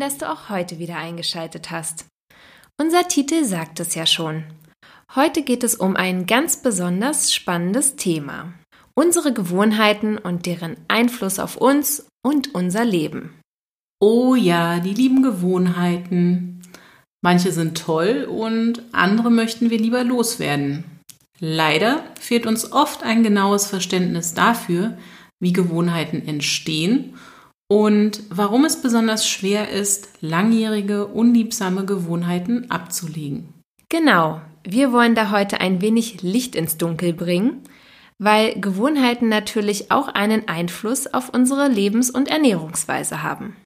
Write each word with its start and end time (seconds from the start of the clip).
Dass 0.00 0.18
du 0.18 0.30
auch 0.30 0.48
heute 0.48 0.78
wieder 0.78 0.96
eingeschaltet 0.96 1.70
hast. 1.70 2.06
Unser 2.80 3.06
Titel 3.08 3.44
sagt 3.44 3.78
es 3.80 3.94
ja 3.94 4.06
schon. 4.06 4.44
Heute 5.14 5.42
geht 5.42 5.64
es 5.64 5.74
um 5.74 5.96
ein 5.96 6.26
ganz 6.26 6.62
besonders 6.62 7.34
spannendes 7.34 7.96
Thema. 7.96 8.52
Unsere 8.94 9.32
Gewohnheiten 9.32 10.18
und 10.18 10.46
deren 10.46 10.76
Einfluss 10.88 11.38
auf 11.38 11.56
uns 11.56 12.06
und 12.24 12.54
unser 12.54 12.84
Leben. 12.84 13.38
Oh 14.00 14.34
ja, 14.34 14.80
die 14.80 14.94
lieben 14.94 15.22
Gewohnheiten. 15.22 16.62
Manche 17.22 17.52
sind 17.52 17.76
toll 17.76 18.26
und 18.30 18.82
andere 18.92 19.30
möchten 19.30 19.68
wir 19.68 19.78
lieber 19.78 20.04
loswerden. 20.04 20.84
Leider 21.38 22.04
fehlt 22.18 22.46
uns 22.46 22.72
oft 22.72 23.02
ein 23.02 23.22
genaues 23.22 23.66
Verständnis 23.66 24.32
dafür, 24.32 24.96
wie 25.38 25.52
Gewohnheiten 25.52 26.26
entstehen 26.26 27.14
und 27.70 28.24
warum 28.30 28.64
es 28.64 28.82
besonders 28.82 29.28
schwer 29.28 29.70
ist, 29.70 30.08
langjährige, 30.20 31.06
unliebsame 31.06 31.84
Gewohnheiten 31.84 32.68
abzulegen. 32.68 33.54
Genau, 33.88 34.40
wir 34.64 34.92
wollen 34.92 35.14
da 35.14 35.30
heute 35.30 35.60
ein 35.60 35.80
wenig 35.80 36.20
Licht 36.20 36.56
ins 36.56 36.78
Dunkel 36.78 37.12
bringen, 37.12 37.62
weil 38.18 38.58
Gewohnheiten 38.60 39.28
natürlich 39.28 39.92
auch 39.92 40.08
einen 40.08 40.48
Einfluss 40.48 41.06
auf 41.06 41.28
unsere 41.32 41.68
Lebens- 41.68 42.10
und 42.10 42.28
Ernährungsweise 42.28 43.22
haben. 43.22 43.56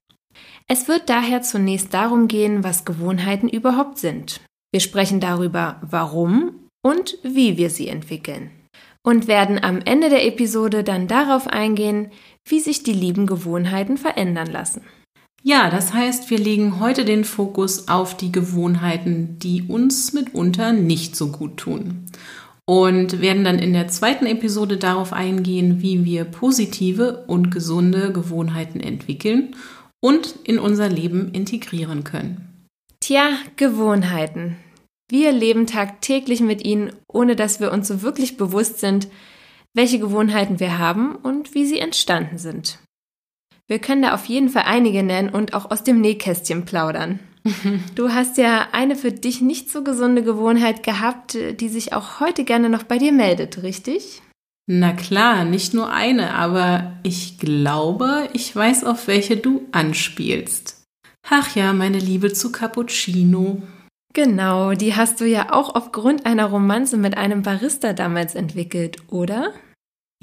Es 0.69 0.87
wird 0.87 1.09
daher 1.09 1.41
zunächst 1.41 1.95
darum 1.95 2.29
gehen, 2.29 2.63
was 2.63 2.85
Gewohnheiten 2.85 3.49
überhaupt 3.49 3.97
sind. 3.97 4.43
Wir 4.71 4.81
sprechen 4.81 5.21
darüber, 5.21 5.81
warum 5.81 6.69
und 6.83 7.17
wie 7.23 7.57
wir 7.57 7.71
sie 7.71 7.89
entwickeln. 7.89 8.51
Und 9.03 9.29
werden 9.29 9.63
am 9.63 9.81
Ende 9.85 10.09
der 10.09 10.27
Episode 10.27 10.85
dann 10.85 11.09
darauf 11.09 11.47
eingehen, 11.47 12.11
wie 12.47 12.61
sich 12.61 12.83
die 12.83 12.93
lieben 12.93 13.27
Gewohnheiten 13.27 13.97
verändern 13.97 14.51
lassen. 14.51 14.83
Ja, 15.43 15.69
das 15.69 15.93
heißt, 15.93 16.31
wir 16.31 16.39
legen 16.39 16.81
heute 16.81 17.05
den 17.05 17.25
Fokus 17.25 17.89
auf 17.89 18.17
die 18.17 18.33
Gewohnheiten, 18.33 19.39
die 19.39 19.63
uns 19.69 20.15
mitunter 20.15 20.73
nicht 20.73 21.17
so 21.17 21.29
gut 21.29 21.59
tun. 21.59 22.07
Und 22.67 23.21
werden 23.21 23.45
dann 23.45 23.59
in 23.59 23.75
der 23.75 23.89
zweiten 23.89 24.25
Episode 24.25 24.79
darauf 24.79 25.13
eingehen, 25.13 25.83
wie 25.83 26.07
wir 26.07 26.25
positive 26.25 27.25
und 27.27 27.51
gesunde 27.51 28.11
Gewohnheiten 28.11 28.81
entwickeln 28.81 29.55
und 30.01 30.35
in 30.45 30.59
unser 30.59 30.89
Leben 30.89 31.33
integrieren 31.33 32.05
können. 32.05 32.67
Tja, 33.01 33.29
Gewohnheiten. 33.57 34.57
Wir 35.11 35.31
leben 35.33 35.67
tagtäglich 35.67 36.41
mit 36.41 36.65
ihnen, 36.65 36.91
ohne 37.07 37.37
dass 37.37 37.61
wir 37.61 37.71
uns 37.71 37.89
so 37.89 38.01
wirklich 38.01 38.39
bewusst 38.39 38.81
sind, 38.81 39.09
welche 39.75 39.99
Gewohnheiten 39.99 40.61
wir 40.61 40.79
haben 40.79 41.17
und 41.17 41.55
wie 41.55 41.67
sie 41.67 41.79
entstanden 41.79 42.39
sind. 42.39 42.79
Wir 43.67 43.79
können 43.79 44.03
da 44.03 44.15
auf 44.15 44.27
jeden 44.27 44.49
Fall 44.49 44.65
einige 44.67 45.03
nennen 45.03 45.31
und 45.31 45.55
auch 45.55 45.71
aus 45.71 45.83
dem 45.83 46.01
Nähkästchen 46.01 46.65
plaudern. 46.65 47.19
Du 47.95 48.11
hast 48.11 48.39
ja 48.39 48.69
eine 48.73 48.97
für 48.97 49.13
dich 49.13 49.43
nicht 49.43 49.71
so 49.71 49.85
gesunde 49.85 50.23
Gewohnheit 50.23 50.83
gehabt, 50.83 51.37
die 51.61 51.69
sich 51.69 51.93
auch 51.93 52.19
heute 52.21 52.45
gerne 52.45 52.71
noch 52.71 52.85
bei 52.85 52.97
dir 52.99 53.13
meldet, 53.13 53.63
richtig? 53.63 54.23
Na 54.67 54.95
klar, 54.95 55.45
nicht 55.45 55.75
nur 55.75 55.93
eine, 55.93 56.35
aber 56.35 56.95
ich 57.03 57.39
glaube, 57.39 58.31
ich 58.33 58.57
weiß, 58.57 58.85
auf 58.85 59.09
welche 59.09 59.37
du 59.37 59.67
anspielst. 59.73 60.83
Ach 61.29 61.55
ja, 61.55 61.75
meine 61.75 61.99
Liebe 61.99 62.33
zu 62.33 62.51
Cappuccino. 62.51 63.63
Genau, 64.15 64.73
die 64.73 64.95
hast 64.95 65.21
du 65.21 65.27
ja 65.27 65.53
auch 65.53 65.75
aufgrund 65.75 66.25
einer 66.25 66.47
Romanze 66.47 66.97
mit 66.97 67.17
einem 67.19 67.43
Barista 67.43 67.93
damals 67.93 68.35
entwickelt, 68.35 68.99
oder? 69.09 69.53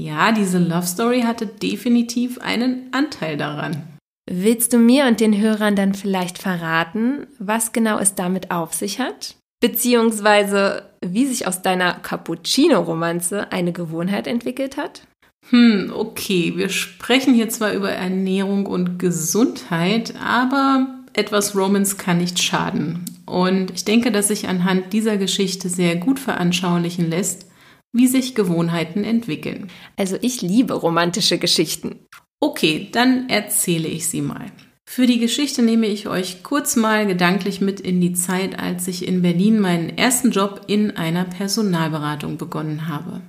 Ja, 0.02 0.32
diese 0.32 0.58
Love 0.58 0.88
Story 0.88 1.22
hatte 1.22 1.46
definitiv 1.46 2.40
einen 2.40 2.88
Anteil 2.92 3.38
daran. 3.38 3.84
Willst 4.28 4.74
du 4.74 4.80
mir 4.80 5.06
und 5.06 5.20
den 5.20 5.40
Hörern 5.40 5.76
dann 5.76 5.94
vielleicht 5.94 6.40
verraten, 6.40 7.28
was 7.38 7.72
genau 7.72 8.00
es 8.00 8.16
damit 8.16 8.50
auf 8.50 8.74
sich 8.74 9.00
hat? 9.00 9.36
Beziehungsweise, 9.62 10.90
wie 11.06 11.28
sich 11.28 11.46
aus 11.46 11.62
deiner 11.62 11.94
Cappuccino-Romanze 11.94 13.52
eine 13.52 13.74
Gewohnheit 13.74 14.26
entwickelt 14.26 14.76
hat? 14.76 15.04
Hm, 15.52 15.94
okay, 15.96 16.54
wir 16.56 16.70
sprechen 16.70 17.36
hier 17.36 17.50
zwar 17.50 17.74
über 17.74 17.92
Ernährung 17.92 18.66
und 18.66 18.98
Gesundheit, 18.98 20.16
aber 20.20 20.88
etwas 21.14 21.56
Romance 21.56 21.98
kann 21.98 22.18
nicht 22.18 22.42
schaden. 22.42 23.06
Und 23.28 23.70
ich 23.70 23.86
denke, 23.86 24.12
dass 24.12 24.30
sich 24.30 24.48
anhand 24.48 24.94
dieser 24.94 25.18
Geschichte 25.18 25.70
sehr 25.70 25.96
gut 25.96 26.20
veranschaulichen 26.20 27.08
lässt, 27.08 27.51
wie 27.94 28.08
sich 28.08 28.36
Gewohnheiten 28.36 29.04
entwickeln. 29.04 29.68
Also 29.98 30.18
ich 30.22 30.42
liebe 30.42 30.74
romantische 30.74 31.38
Geschichten. 31.38 32.08
Okay, 32.40 32.90
dann 32.92 33.30
erzähle 33.30 33.88
ich 33.88 34.08
sie 34.08 34.22
mal. 34.22 34.46
Für 34.86 35.06
die 35.06 35.20
Geschichte 35.20 35.62
nehme 35.62 35.88
ich 35.88 36.08
euch 36.08 36.44
kurz 36.44 36.76
mal 36.76 37.08
gedanklich 37.08 37.62
mit 37.62 37.80
in 37.80 38.02
die 38.02 38.14
Zeit, 38.14 38.60
als 38.60 38.88
ich 38.88 39.08
in 39.08 39.22
Berlin 39.22 39.60
meinen 39.60 39.98
ersten 39.98 40.32
Job 40.32 40.64
in 40.68 40.98
einer 40.98 41.24
Personalberatung 41.24 42.38
begonnen 42.38 42.88
habe. 42.90 43.22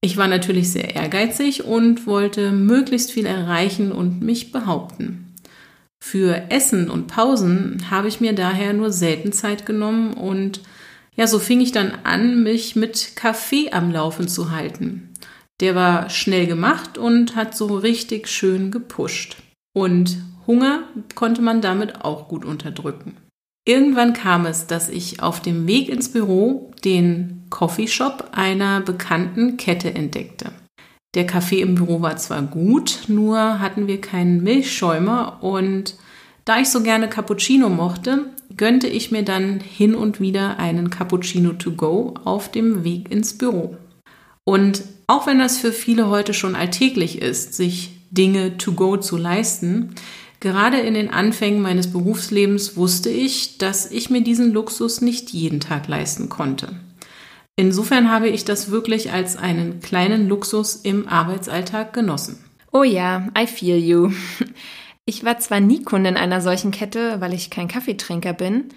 Ich 0.00 0.16
war 0.16 0.26
natürlich 0.26 0.70
sehr 0.70 0.96
ehrgeizig 0.96 1.64
und 1.64 2.06
wollte 2.06 2.50
möglichst 2.50 3.12
viel 3.12 3.24
erreichen 3.24 3.92
und 3.92 4.20
mich 4.20 4.52
behaupten. 4.52 5.34
Für 6.02 6.50
Essen 6.50 6.90
und 6.90 7.06
Pausen 7.06 7.90
habe 7.90 8.08
ich 8.08 8.20
mir 8.20 8.34
daher 8.34 8.72
nur 8.74 8.92
selten 8.92 9.32
Zeit 9.32 9.64
genommen 9.64 10.12
und 10.12 10.60
ja, 11.16 11.26
so 11.26 11.38
fing 11.38 11.60
ich 11.60 11.72
dann 11.72 11.92
an, 12.02 12.42
mich 12.42 12.76
mit 12.76 13.12
Kaffee 13.14 13.70
am 13.70 13.92
Laufen 13.92 14.28
zu 14.28 14.50
halten. 14.50 15.14
Der 15.60 15.74
war 15.74 16.10
schnell 16.10 16.46
gemacht 16.46 16.98
und 16.98 17.36
hat 17.36 17.56
so 17.56 17.66
richtig 17.76 18.28
schön 18.28 18.70
gepusht. 18.70 19.36
Und 19.72 20.18
Hunger 20.46 20.84
konnte 21.14 21.42
man 21.42 21.60
damit 21.60 22.04
auch 22.04 22.28
gut 22.28 22.44
unterdrücken. 22.44 23.16
Irgendwann 23.66 24.12
kam 24.12 24.44
es, 24.44 24.66
dass 24.66 24.88
ich 24.88 25.22
auf 25.22 25.40
dem 25.40 25.66
Weg 25.66 25.88
ins 25.88 26.10
Büro 26.10 26.72
den 26.84 27.44
Coffeeshop 27.48 28.30
einer 28.32 28.80
bekannten 28.80 29.56
Kette 29.56 29.94
entdeckte. 29.94 30.52
Der 31.14 31.26
Kaffee 31.26 31.60
im 31.60 31.76
Büro 31.76 32.02
war 32.02 32.16
zwar 32.16 32.42
gut, 32.42 33.04
nur 33.06 33.60
hatten 33.60 33.86
wir 33.86 34.00
keinen 34.00 34.42
Milchschäumer 34.42 35.38
und 35.42 35.94
da 36.44 36.60
ich 36.60 36.68
so 36.68 36.82
gerne 36.82 37.08
Cappuccino 37.08 37.68
mochte, 37.68 38.26
gönnte 38.56 38.86
ich 38.86 39.10
mir 39.10 39.22
dann 39.22 39.60
hin 39.60 39.94
und 39.94 40.20
wieder 40.20 40.58
einen 40.58 40.90
Cappuccino 40.90 41.52
to 41.52 41.72
go 41.72 42.14
auf 42.24 42.50
dem 42.50 42.84
Weg 42.84 43.10
ins 43.10 43.36
Büro. 43.36 43.76
Und 44.44 44.82
auch 45.06 45.26
wenn 45.26 45.38
das 45.38 45.58
für 45.58 45.72
viele 45.72 46.08
heute 46.08 46.34
schon 46.34 46.54
alltäglich 46.54 47.20
ist, 47.20 47.54
sich 47.54 47.90
Dinge 48.10 48.56
to 48.58 48.72
go 48.72 48.96
zu 48.96 49.16
leisten, 49.16 49.94
gerade 50.40 50.78
in 50.78 50.94
den 50.94 51.10
Anfängen 51.10 51.62
meines 51.62 51.90
Berufslebens 51.90 52.76
wusste 52.76 53.10
ich, 53.10 53.58
dass 53.58 53.90
ich 53.90 54.10
mir 54.10 54.22
diesen 54.22 54.52
Luxus 54.52 55.00
nicht 55.00 55.30
jeden 55.30 55.60
Tag 55.60 55.88
leisten 55.88 56.28
konnte. 56.28 56.76
Insofern 57.56 58.10
habe 58.10 58.28
ich 58.28 58.44
das 58.44 58.70
wirklich 58.70 59.12
als 59.12 59.36
einen 59.36 59.80
kleinen 59.80 60.28
Luxus 60.28 60.76
im 60.76 61.08
Arbeitsalltag 61.08 61.92
genossen. 61.92 62.44
Oh 62.72 62.82
ja, 62.82 63.28
I 63.38 63.46
feel 63.46 63.76
you. 63.76 64.10
Ich 65.06 65.24
war 65.24 65.38
zwar 65.38 65.60
nie 65.60 65.82
Kundin 65.82 66.16
einer 66.16 66.40
solchen 66.40 66.70
Kette, 66.70 67.20
weil 67.20 67.34
ich 67.34 67.50
kein 67.50 67.68
Kaffeetrinker 67.68 68.32
bin, 68.32 68.70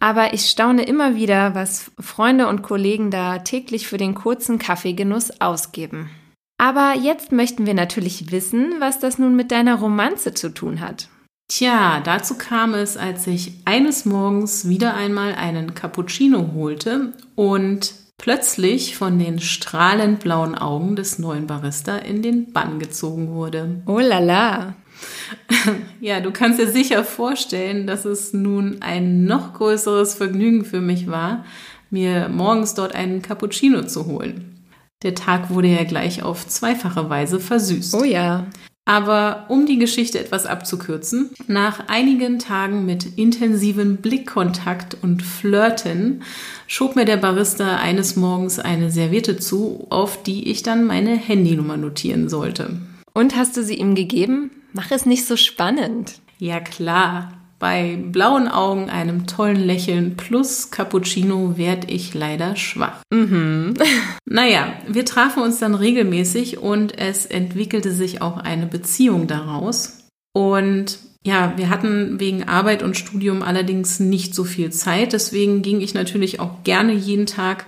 aber 0.00 0.34
ich 0.34 0.50
staune 0.50 0.84
immer 0.84 1.16
wieder, 1.16 1.54
was 1.54 1.90
Freunde 1.98 2.48
und 2.48 2.62
Kollegen 2.62 3.10
da 3.10 3.38
täglich 3.38 3.88
für 3.88 3.96
den 3.96 4.14
kurzen 4.14 4.58
Kaffeegenuss 4.58 5.40
ausgeben. 5.40 6.10
Aber 6.58 6.94
jetzt 7.00 7.32
möchten 7.32 7.66
wir 7.66 7.74
natürlich 7.74 8.30
wissen, 8.30 8.74
was 8.78 8.98
das 8.98 9.18
nun 9.18 9.36
mit 9.36 9.50
deiner 9.50 9.76
Romanze 9.76 10.34
zu 10.34 10.52
tun 10.52 10.80
hat. 10.80 11.08
Tja, 11.48 12.00
dazu 12.02 12.36
kam 12.36 12.74
es, 12.74 12.96
als 12.96 13.26
ich 13.26 13.52
eines 13.64 14.04
Morgens 14.04 14.68
wieder 14.68 14.94
einmal 14.94 15.34
einen 15.34 15.74
Cappuccino 15.74 16.50
holte 16.54 17.12
und 17.34 17.94
plötzlich 18.18 18.96
von 18.96 19.18
den 19.18 19.38
strahlend 19.38 20.20
blauen 20.20 20.56
Augen 20.56 20.96
des 20.96 21.18
neuen 21.18 21.46
Barista 21.46 21.96
in 21.98 22.22
den 22.22 22.52
Bann 22.52 22.78
gezogen 22.78 23.28
wurde. 23.28 23.82
Oh 23.86 24.00
la 24.00 24.18
la. 24.18 24.74
Ja, 26.00 26.20
du 26.20 26.30
kannst 26.30 26.60
dir 26.60 26.68
sicher 26.68 27.04
vorstellen, 27.04 27.86
dass 27.86 28.04
es 28.04 28.32
nun 28.32 28.76
ein 28.80 29.24
noch 29.24 29.54
größeres 29.54 30.14
Vergnügen 30.14 30.64
für 30.64 30.80
mich 30.80 31.08
war, 31.08 31.44
mir 31.90 32.28
morgens 32.28 32.74
dort 32.74 32.94
einen 32.94 33.22
Cappuccino 33.22 33.82
zu 33.82 34.06
holen. 34.06 34.64
Der 35.02 35.14
Tag 35.14 35.50
wurde 35.50 35.68
ja 35.68 35.84
gleich 35.84 36.22
auf 36.22 36.46
zweifache 36.46 37.08
Weise 37.10 37.40
versüßt. 37.40 37.94
Oh 37.94 38.04
ja. 38.04 38.46
Aber 38.88 39.46
um 39.48 39.66
die 39.66 39.78
Geschichte 39.78 40.20
etwas 40.20 40.46
abzukürzen, 40.46 41.30
nach 41.48 41.88
einigen 41.88 42.38
Tagen 42.38 42.86
mit 42.86 43.18
intensivem 43.18 43.96
Blickkontakt 43.96 44.96
und 45.02 45.24
Flirten 45.24 46.22
schob 46.68 46.94
mir 46.94 47.04
der 47.04 47.16
Barista 47.16 47.78
eines 47.78 48.14
Morgens 48.14 48.60
eine 48.60 48.92
Serviette 48.92 49.38
zu, 49.38 49.86
auf 49.90 50.22
die 50.22 50.48
ich 50.50 50.62
dann 50.62 50.86
meine 50.86 51.16
Handynummer 51.16 51.76
notieren 51.76 52.28
sollte. 52.28 52.76
Und 53.12 53.34
hast 53.34 53.56
du 53.56 53.64
sie 53.64 53.74
ihm 53.74 53.96
gegeben? 53.96 54.50
Mach 54.76 54.90
es 54.90 55.06
nicht 55.06 55.24
so 55.24 55.38
spannend. 55.38 56.20
Ja 56.38 56.60
klar, 56.60 57.32
bei 57.58 57.96
blauen 57.96 58.46
Augen, 58.46 58.90
einem 58.90 59.26
tollen 59.26 59.56
Lächeln 59.56 60.18
plus 60.18 60.70
Cappuccino 60.70 61.56
werd 61.56 61.90
ich 61.90 62.12
leider 62.12 62.56
schwach. 62.56 63.00
Mhm. 63.10 63.72
Naja, 64.28 64.74
wir 64.86 65.06
trafen 65.06 65.42
uns 65.42 65.60
dann 65.60 65.74
regelmäßig 65.74 66.58
und 66.58 66.98
es 66.98 67.24
entwickelte 67.24 67.90
sich 67.90 68.20
auch 68.20 68.36
eine 68.36 68.66
Beziehung 68.66 69.26
daraus. 69.26 70.08
Und 70.34 70.98
ja, 71.24 71.54
wir 71.56 71.70
hatten 71.70 72.20
wegen 72.20 72.46
Arbeit 72.46 72.82
und 72.82 72.98
Studium 72.98 73.42
allerdings 73.42 73.98
nicht 73.98 74.34
so 74.34 74.44
viel 74.44 74.70
Zeit. 74.72 75.14
Deswegen 75.14 75.62
ging 75.62 75.80
ich 75.80 75.94
natürlich 75.94 76.38
auch 76.38 76.64
gerne 76.64 76.92
jeden 76.92 77.24
Tag 77.24 77.64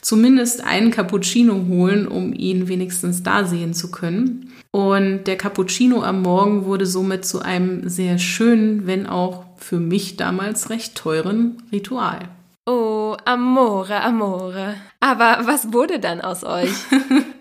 zumindest 0.00 0.62
einen 0.62 0.92
Cappuccino 0.92 1.66
holen, 1.66 2.06
um 2.06 2.32
ihn 2.32 2.68
wenigstens 2.68 3.24
da 3.24 3.44
sehen 3.46 3.74
zu 3.74 3.90
können. 3.90 4.52
Und 4.74 5.24
der 5.24 5.36
Cappuccino 5.36 6.02
am 6.02 6.22
Morgen 6.22 6.64
wurde 6.64 6.86
somit 6.86 7.26
zu 7.26 7.40
einem 7.42 7.88
sehr 7.88 8.18
schönen, 8.18 8.86
wenn 8.86 9.06
auch 9.06 9.44
für 9.58 9.78
mich 9.78 10.16
damals 10.16 10.70
recht 10.70 10.94
teuren 10.94 11.62
Ritual. 11.70 12.20
Oh, 12.66 13.14
Amore, 13.26 14.00
Amore. 14.00 14.74
Aber 15.00 15.40
was 15.44 15.72
wurde 15.74 15.98
dann 15.98 16.22
aus 16.22 16.42
euch? 16.42 16.72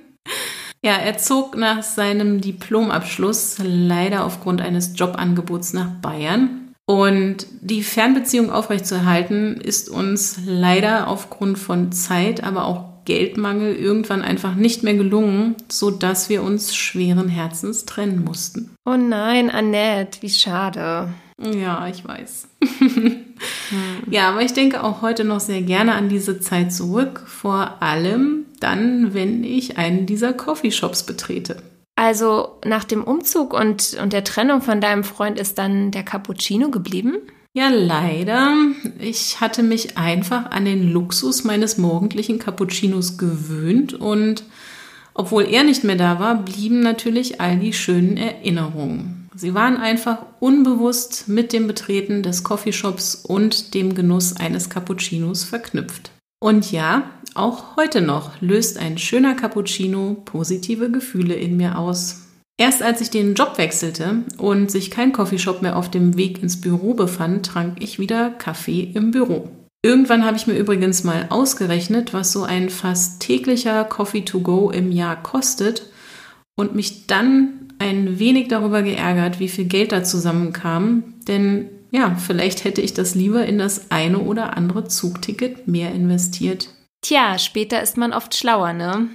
ja, 0.83 0.93
er 0.93 1.17
zog 1.17 1.55
nach 1.55 1.83
seinem 1.83 2.41
Diplomabschluss 2.41 3.57
leider 3.63 4.25
aufgrund 4.25 4.61
eines 4.61 4.99
Jobangebots 4.99 5.71
nach 5.71 5.89
Bayern. 6.01 6.73
Und 6.85 7.45
die 7.61 7.83
Fernbeziehung 7.83 8.51
aufrechtzuerhalten 8.51 9.55
ist 9.61 9.89
uns 9.89 10.39
leider 10.45 11.07
aufgrund 11.07 11.57
von 11.57 11.93
Zeit, 11.93 12.43
aber 12.43 12.65
auch 12.65 12.90
Geldmangel 13.05 13.75
irgendwann 13.75 14.21
einfach 14.21 14.55
nicht 14.55 14.83
mehr 14.83 14.95
gelungen, 14.95 15.55
so 15.67 15.91
dass 15.91 16.29
wir 16.29 16.43
uns 16.43 16.75
schweren 16.75 17.27
Herzens 17.27 17.85
trennen 17.85 18.23
mussten. 18.23 18.71
Oh 18.85 18.97
nein, 18.97 19.49
Annette, 19.49 20.21
wie 20.21 20.29
schade. 20.29 21.09
Ja, 21.39 21.87
ich 21.87 22.05
weiß. 22.05 22.47
Ja, 24.09 24.29
aber 24.29 24.41
ich 24.41 24.53
denke 24.53 24.83
auch 24.83 25.01
heute 25.01 25.23
noch 25.23 25.39
sehr 25.39 25.61
gerne 25.61 25.93
an 25.93 26.09
diese 26.09 26.39
Zeit 26.39 26.73
zurück, 26.73 27.23
vor 27.25 27.81
allem 27.81 28.45
dann, 28.59 29.13
wenn 29.13 29.43
ich 29.43 29.77
einen 29.77 30.05
dieser 30.05 30.33
Coffeeshops 30.33 31.03
betrete. 31.03 31.57
Also 31.95 32.59
nach 32.65 32.83
dem 32.83 33.03
Umzug 33.03 33.53
und, 33.53 33.97
und 34.01 34.13
der 34.13 34.23
Trennung 34.23 34.61
von 34.61 34.81
deinem 34.81 35.03
Freund 35.03 35.39
ist 35.39 35.57
dann 35.57 35.91
der 35.91 36.03
Cappuccino 36.03 36.69
geblieben? 36.69 37.17
Ja, 37.53 37.67
leider. 37.67 38.55
Ich 38.99 39.41
hatte 39.41 39.61
mich 39.61 39.97
einfach 39.97 40.51
an 40.51 40.63
den 40.63 40.89
Luxus 40.91 41.43
meines 41.43 41.77
morgendlichen 41.77 42.39
Cappuccinos 42.39 43.17
gewöhnt 43.17 43.93
und 43.93 44.43
obwohl 45.13 45.43
er 45.43 45.65
nicht 45.65 45.83
mehr 45.83 45.97
da 45.97 46.19
war, 46.19 46.43
blieben 46.43 46.79
natürlich 46.79 47.41
all 47.41 47.59
die 47.59 47.73
schönen 47.73 48.15
Erinnerungen. 48.15 49.29
Sie 49.35 49.53
waren 49.53 49.75
einfach 49.75 50.19
unbewusst 50.39 51.27
mit 51.27 51.51
dem 51.51 51.67
Betreten 51.67 52.23
des 52.23 52.43
Coffeeshops 52.43 53.15
und 53.15 53.73
dem 53.73 53.95
Genuss 53.95 54.37
eines 54.37 54.69
Cappuccinos 54.69 55.43
verknüpft. 55.43 56.11
Und 56.39 56.71
ja, 56.71 57.11
auch 57.33 57.75
heute 57.75 58.01
noch 58.01 58.41
löst 58.41 58.77
ein 58.77 58.97
schöner 58.97 59.35
Cappuccino 59.35 60.15
positive 60.25 60.89
Gefühle 60.89 61.35
in 61.35 61.57
mir 61.57 61.77
aus. 61.77 62.20
Erst 62.61 62.83
als 62.83 63.01
ich 63.01 63.09
den 63.09 63.33
Job 63.33 63.57
wechselte 63.57 64.23
und 64.37 64.69
sich 64.69 64.91
kein 64.91 65.13
Coffeeshop 65.13 65.63
mehr 65.63 65.75
auf 65.75 65.89
dem 65.89 66.15
Weg 66.15 66.43
ins 66.43 66.61
Büro 66.61 66.93
befand, 66.93 67.43
trank 67.43 67.77
ich 67.79 67.97
wieder 67.97 68.29
Kaffee 68.29 68.83
im 68.93 69.09
Büro. 69.09 69.49
Irgendwann 69.83 70.23
habe 70.23 70.37
ich 70.37 70.45
mir 70.45 70.53
übrigens 70.53 71.03
mal 71.03 71.25
ausgerechnet, 71.29 72.13
was 72.13 72.31
so 72.31 72.43
ein 72.43 72.69
fast 72.69 73.19
täglicher 73.19 73.83
Coffee 73.83 74.21
to 74.21 74.41
go 74.41 74.69
im 74.69 74.91
Jahr 74.91 75.23
kostet 75.23 75.89
und 76.55 76.75
mich 76.75 77.07
dann 77.07 77.73
ein 77.79 78.19
wenig 78.19 78.49
darüber 78.49 78.83
geärgert, 78.83 79.39
wie 79.39 79.49
viel 79.49 79.65
Geld 79.65 79.91
da 79.91 80.03
zusammenkam, 80.03 81.15
denn 81.27 81.67
ja, 81.89 82.13
vielleicht 82.13 82.63
hätte 82.63 82.81
ich 82.81 82.93
das 82.93 83.15
lieber 83.15 83.43
in 83.43 83.57
das 83.57 83.89
eine 83.89 84.19
oder 84.19 84.55
andere 84.55 84.87
Zugticket 84.87 85.67
mehr 85.67 85.91
investiert. 85.93 86.69
Tja, 87.03 87.39
später 87.39 87.81
ist 87.81 87.97
man 87.97 88.13
oft 88.13 88.35
schlauer, 88.35 88.73
ne? 88.73 89.07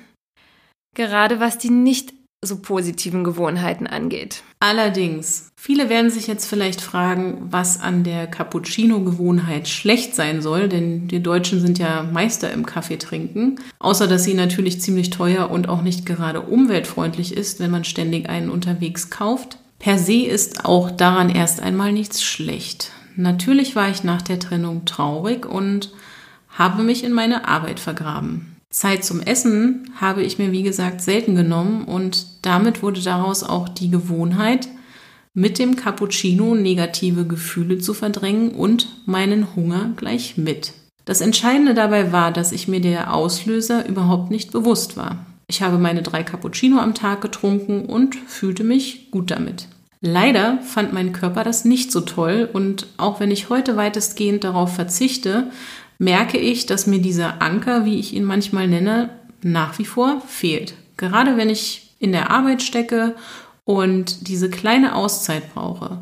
Gerade 0.96 1.38
was 1.38 1.58
die 1.58 1.70
nicht 1.70 2.15
so 2.46 2.58
positiven 2.58 3.24
Gewohnheiten 3.24 3.86
angeht. 3.86 4.42
Allerdings, 4.60 5.50
viele 5.56 5.88
werden 5.88 6.10
sich 6.10 6.26
jetzt 6.26 6.46
vielleicht 6.46 6.80
fragen, 6.80 7.48
was 7.50 7.80
an 7.80 8.04
der 8.04 8.26
Cappuccino-Gewohnheit 8.26 9.68
schlecht 9.68 10.14
sein 10.14 10.40
soll, 10.40 10.68
denn 10.68 11.08
die 11.08 11.22
Deutschen 11.22 11.60
sind 11.60 11.78
ja 11.78 12.02
Meister 12.02 12.50
im 12.52 12.64
Kaffee 12.64 12.96
trinken. 12.96 13.56
Außer 13.78 14.06
dass 14.06 14.24
sie 14.24 14.34
natürlich 14.34 14.80
ziemlich 14.80 15.10
teuer 15.10 15.50
und 15.50 15.68
auch 15.68 15.82
nicht 15.82 16.06
gerade 16.06 16.40
umweltfreundlich 16.40 17.36
ist, 17.36 17.60
wenn 17.60 17.70
man 17.70 17.84
ständig 17.84 18.28
einen 18.28 18.50
unterwegs 18.50 19.10
kauft. 19.10 19.58
Per 19.78 19.98
se 19.98 20.24
ist 20.24 20.64
auch 20.64 20.90
daran 20.90 21.28
erst 21.28 21.60
einmal 21.60 21.92
nichts 21.92 22.22
schlecht. 22.22 22.92
Natürlich 23.14 23.76
war 23.76 23.90
ich 23.90 24.04
nach 24.04 24.22
der 24.22 24.38
Trennung 24.38 24.84
traurig 24.84 25.46
und 25.46 25.92
habe 26.48 26.82
mich 26.82 27.04
in 27.04 27.12
meine 27.12 27.46
Arbeit 27.46 27.80
vergraben. 27.80 28.55
Zeit 28.76 29.06
zum 29.06 29.22
Essen 29.22 29.90
habe 29.98 30.22
ich 30.22 30.36
mir, 30.36 30.52
wie 30.52 30.62
gesagt, 30.62 31.00
selten 31.00 31.34
genommen 31.34 31.84
und 31.84 32.26
damit 32.42 32.82
wurde 32.82 33.00
daraus 33.00 33.42
auch 33.42 33.70
die 33.70 33.90
Gewohnheit, 33.90 34.68
mit 35.32 35.58
dem 35.58 35.76
Cappuccino 35.76 36.54
negative 36.54 37.26
Gefühle 37.26 37.78
zu 37.78 37.94
verdrängen 37.94 38.50
und 38.50 38.88
meinen 39.06 39.56
Hunger 39.56 39.92
gleich 39.96 40.36
mit. 40.36 40.74
Das 41.06 41.22
Entscheidende 41.22 41.72
dabei 41.72 42.12
war, 42.12 42.32
dass 42.32 42.52
ich 42.52 42.68
mir 42.68 42.82
der 42.82 43.14
Auslöser 43.14 43.88
überhaupt 43.88 44.30
nicht 44.30 44.52
bewusst 44.52 44.98
war. 44.98 45.24
Ich 45.48 45.62
habe 45.62 45.78
meine 45.78 46.02
drei 46.02 46.22
Cappuccino 46.22 46.78
am 46.78 46.92
Tag 46.92 47.22
getrunken 47.22 47.86
und 47.86 48.14
fühlte 48.14 48.62
mich 48.62 49.10
gut 49.10 49.30
damit. 49.30 49.68
Leider 50.02 50.58
fand 50.58 50.92
mein 50.92 51.14
Körper 51.14 51.44
das 51.44 51.64
nicht 51.64 51.90
so 51.90 52.02
toll 52.02 52.46
und 52.52 52.88
auch 52.98 53.20
wenn 53.20 53.30
ich 53.30 53.48
heute 53.48 53.78
weitestgehend 53.78 54.44
darauf 54.44 54.74
verzichte, 54.74 55.50
merke 55.98 56.38
ich, 56.38 56.66
dass 56.66 56.86
mir 56.86 57.00
dieser 57.00 57.42
Anker, 57.42 57.84
wie 57.84 57.98
ich 57.98 58.14
ihn 58.14 58.24
manchmal 58.24 58.68
nenne, 58.68 59.10
nach 59.42 59.78
wie 59.78 59.84
vor 59.84 60.20
fehlt. 60.26 60.74
Gerade 60.96 61.36
wenn 61.36 61.50
ich 61.50 61.94
in 61.98 62.12
der 62.12 62.30
Arbeit 62.30 62.62
stecke 62.62 63.14
und 63.64 64.28
diese 64.28 64.50
kleine 64.50 64.94
Auszeit 64.94 65.54
brauche, 65.54 65.98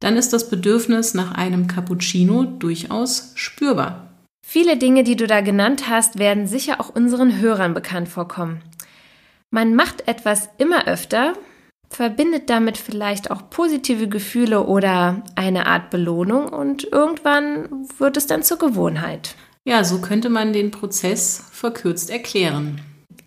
dann 0.00 0.16
ist 0.16 0.32
das 0.32 0.48
Bedürfnis 0.48 1.14
nach 1.14 1.32
einem 1.32 1.66
Cappuccino 1.66 2.44
durchaus 2.44 3.32
spürbar. 3.34 4.08
Viele 4.46 4.76
Dinge, 4.76 5.04
die 5.04 5.16
du 5.16 5.26
da 5.26 5.40
genannt 5.40 5.88
hast, 5.88 6.18
werden 6.18 6.46
sicher 6.46 6.80
auch 6.80 6.88
unseren 6.88 7.38
Hörern 7.38 7.74
bekannt 7.74 8.08
vorkommen. 8.08 8.62
Man 9.50 9.74
macht 9.74 10.08
etwas 10.08 10.48
immer 10.58 10.86
öfter, 10.86 11.34
verbindet 11.90 12.50
damit 12.50 12.76
vielleicht 12.76 13.30
auch 13.30 13.50
positive 13.50 14.08
Gefühle 14.08 14.66
oder 14.66 15.22
eine 15.34 15.66
Art 15.66 15.90
Belohnung 15.90 16.48
und 16.48 16.84
irgendwann 16.84 17.88
wird 17.98 18.16
es 18.16 18.26
dann 18.26 18.42
zur 18.42 18.58
Gewohnheit. 18.58 19.34
Ja, 19.64 19.84
so 19.84 20.00
könnte 20.00 20.28
man 20.28 20.52
den 20.52 20.70
Prozess 20.70 21.44
verkürzt 21.52 22.10
erklären. 22.10 22.80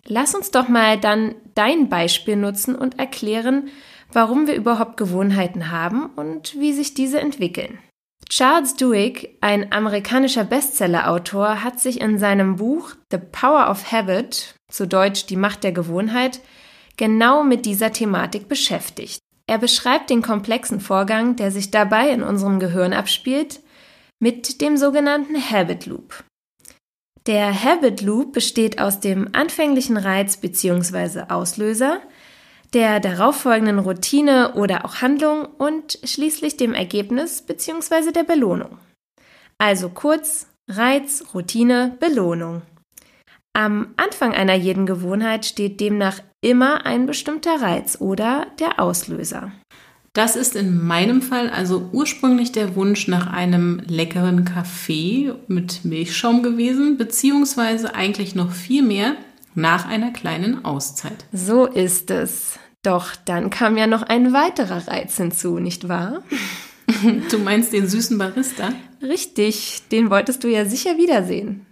Lass 0.06 0.34
uns 0.34 0.50
doch 0.50 0.68
mal 0.68 0.98
dann 0.98 1.34
dein 1.54 1.88
Beispiel 1.88 2.36
nutzen 2.36 2.74
und 2.74 2.98
erklären, 2.98 3.68
warum 4.12 4.46
wir 4.46 4.54
überhaupt 4.54 4.96
Gewohnheiten 4.96 5.70
haben 5.70 6.06
und 6.16 6.58
wie 6.58 6.72
sich 6.72 6.94
diese 6.94 7.20
entwickeln. 7.20 7.78
Charles 8.28 8.76
Duhigg, 8.76 9.28
ein 9.40 9.72
amerikanischer 9.72 10.44
Bestsellerautor, 10.44 11.62
hat 11.62 11.80
sich 11.80 12.00
in 12.00 12.18
seinem 12.18 12.56
Buch 12.56 12.94
The 13.10 13.18
Power 13.18 13.70
of 13.70 13.92
Habit, 13.92 14.54
zu 14.70 14.86
Deutsch 14.86 15.26
Die 15.26 15.36
Macht 15.36 15.64
der 15.64 15.72
Gewohnheit, 15.72 16.40
genau 16.96 17.42
mit 17.42 17.66
dieser 17.66 17.92
Thematik 17.92 18.48
beschäftigt. 18.48 19.20
Er 19.46 19.58
beschreibt 19.58 20.10
den 20.10 20.22
komplexen 20.22 20.80
Vorgang, 20.80 21.36
der 21.36 21.50
sich 21.50 21.70
dabei 21.70 22.10
in 22.10 22.22
unserem 22.22 22.60
Gehirn 22.60 22.92
abspielt, 22.92 23.60
mit 24.18 24.60
dem 24.60 24.76
sogenannten 24.76 25.36
Habit 25.36 25.86
Loop. 25.86 26.24
Der 27.26 27.62
Habit 27.62 28.02
Loop 28.02 28.32
besteht 28.32 28.80
aus 28.80 29.00
dem 29.00 29.28
anfänglichen 29.32 29.96
Reiz 29.96 30.36
bzw. 30.36 31.24
Auslöser, 31.28 32.00
der 32.72 33.00
darauffolgenden 33.00 33.78
Routine 33.78 34.54
oder 34.54 34.84
auch 34.84 35.02
Handlung 35.02 35.44
und 35.44 35.98
schließlich 36.04 36.56
dem 36.56 36.72
Ergebnis 36.72 37.42
bzw. 37.42 38.12
der 38.12 38.24
Belohnung. 38.24 38.78
Also 39.58 39.88
kurz 39.88 40.46
Reiz, 40.68 41.24
Routine, 41.34 41.96
Belohnung. 42.00 42.62
Am 43.54 43.88
Anfang 43.96 44.32
einer 44.32 44.54
jeden 44.54 44.86
Gewohnheit 44.86 45.44
steht 45.44 45.80
demnach 45.80 46.20
immer 46.40 46.86
ein 46.86 47.06
bestimmter 47.06 47.60
Reiz 47.60 47.98
oder 48.00 48.46
der 48.58 48.80
Auslöser. 48.80 49.52
Das 50.14 50.36
ist 50.36 50.56
in 50.56 50.82
meinem 50.84 51.22
Fall 51.22 51.48
also 51.48 51.88
ursprünglich 51.92 52.52
der 52.52 52.76
Wunsch 52.76 53.08
nach 53.08 53.32
einem 53.32 53.80
leckeren 53.86 54.44
Kaffee 54.44 55.32
mit 55.48 55.84
Milchschaum 55.84 56.42
gewesen, 56.42 56.98
beziehungsweise 56.98 57.94
eigentlich 57.94 58.34
noch 58.34 58.52
viel 58.52 58.82
mehr 58.82 59.16
nach 59.54 59.86
einer 59.86 60.12
kleinen 60.12 60.64
Auszeit. 60.64 61.24
So 61.32 61.66
ist 61.66 62.10
es. 62.10 62.58
Doch 62.82 63.14
dann 63.24 63.48
kam 63.50 63.76
ja 63.76 63.86
noch 63.86 64.02
ein 64.02 64.32
weiterer 64.32 64.88
Reiz 64.88 65.16
hinzu, 65.16 65.58
nicht 65.58 65.88
wahr? 65.88 66.22
Du 67.30 67.38
meinst 67.38 67.72
den 67.72 67.88
süßen 67.88 68.18
Barista? 68.18 68.74
Richtig, 69.00 69.82
den 69.90 70.10
wolltest 70.10 70.44
du 70.44 70.48
ja 70.48 70.66
sicher 70.66 70.98
wiedersehen. 70.98 71.64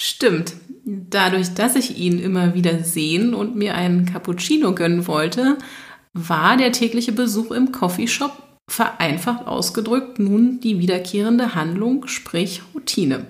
Stimmt. 0.00 0.54
Dadurch, 0.84 1.54
dass 1.54 1.74
ich 1.74 1.98
ihn 1.98 2.20
immer 2.20 2.54
wieder 2.54 2.84
sehen 2.84 3.34
und 3.34 3.56
mir 3.56 3.74
einen 3.74 4.06
Cappuccino 4.06 4.72
gönnen 4.72 5.08
wollte, 5.08 5.58
war 6.14 6.56
der 6.56 6.70
tägliche 6.70 7.10
Besuch 7.10 7.50
im 7.50 7.72
Coffeeshop 7.72 8.32
vereinfacht 8.70 9.48
ausgedrückt 9.48 10.20
nun 10.20 10.60
die 10.60 10.78
wiederkehrende 10.78 11.56
Handlung, 11.56 12.06
sprich 12.06 12.62
Routine. 12.74 13.26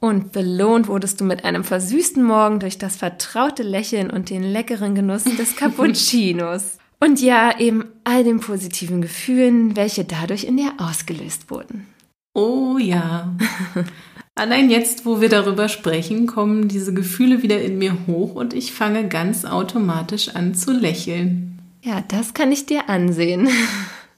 Und 0.00 0.30
belohnt 0.30 0.86
wurdest 0.86 1.20
du 1.20 1.24
mit 1.24 1.44
einem 1.44 1.64
versüßten 1.64 2.22
Morgen 2.22 2.60
durch 2.60 2.78
das 2.78 2.94
vertraute 2.94 3.64
Lächeln 3.64 4.08
und 4.08 4.30
den 4.30 4.44
leckeren 4.44 4.94
Genuss 4.94 5.24
des 5.24 5.56
Cappuccinos. 5.56 6.78
Und 7.00 7.20
ja, 7.20 7.58
eben 7.58 7.86
all 8.04 8.22
den 8.22 8.38
positiven 8.38 9.02
Gefühlen, 9.02 9.74
welche 9.74 10.04
dadurch 10.04 10.44
in 10.44 10.56
dir 10.56 10.72
ausgelöst 10.78 11.50
wurden. 11.50 11.88
Oh 12.34 12.78
ja. 12.78 13.34
Allein 14.34 14.70
jetzt, 14.70 15.04
wo 15.04 15.20
wir 15.20 15.28
darüber 15.28 15.68
sprechen, 15.68 16.26
kommen 16.26 16.68
diese 16.68 16.94
Gefühle 16.94 17.42
wieder 17.42 17.60
in 17.60 17.78
mir 17.78 17.96
hoch 18.06 18.34
und 18.34 18.54
ich 18.54 18.72
fange 18.72 19.08
ganz 19.08 19.44
automatisch 19.44 20.30
an 20.34 20.54
zu 20.54 20.72
lächeln. 20.72 21.60
Ja, 21.82 22.02
das 22.08 22.32
kann 22.32 22.50
ich 22.50 22.64
dir 22.64 22.88
ansehen. 22.88 23.48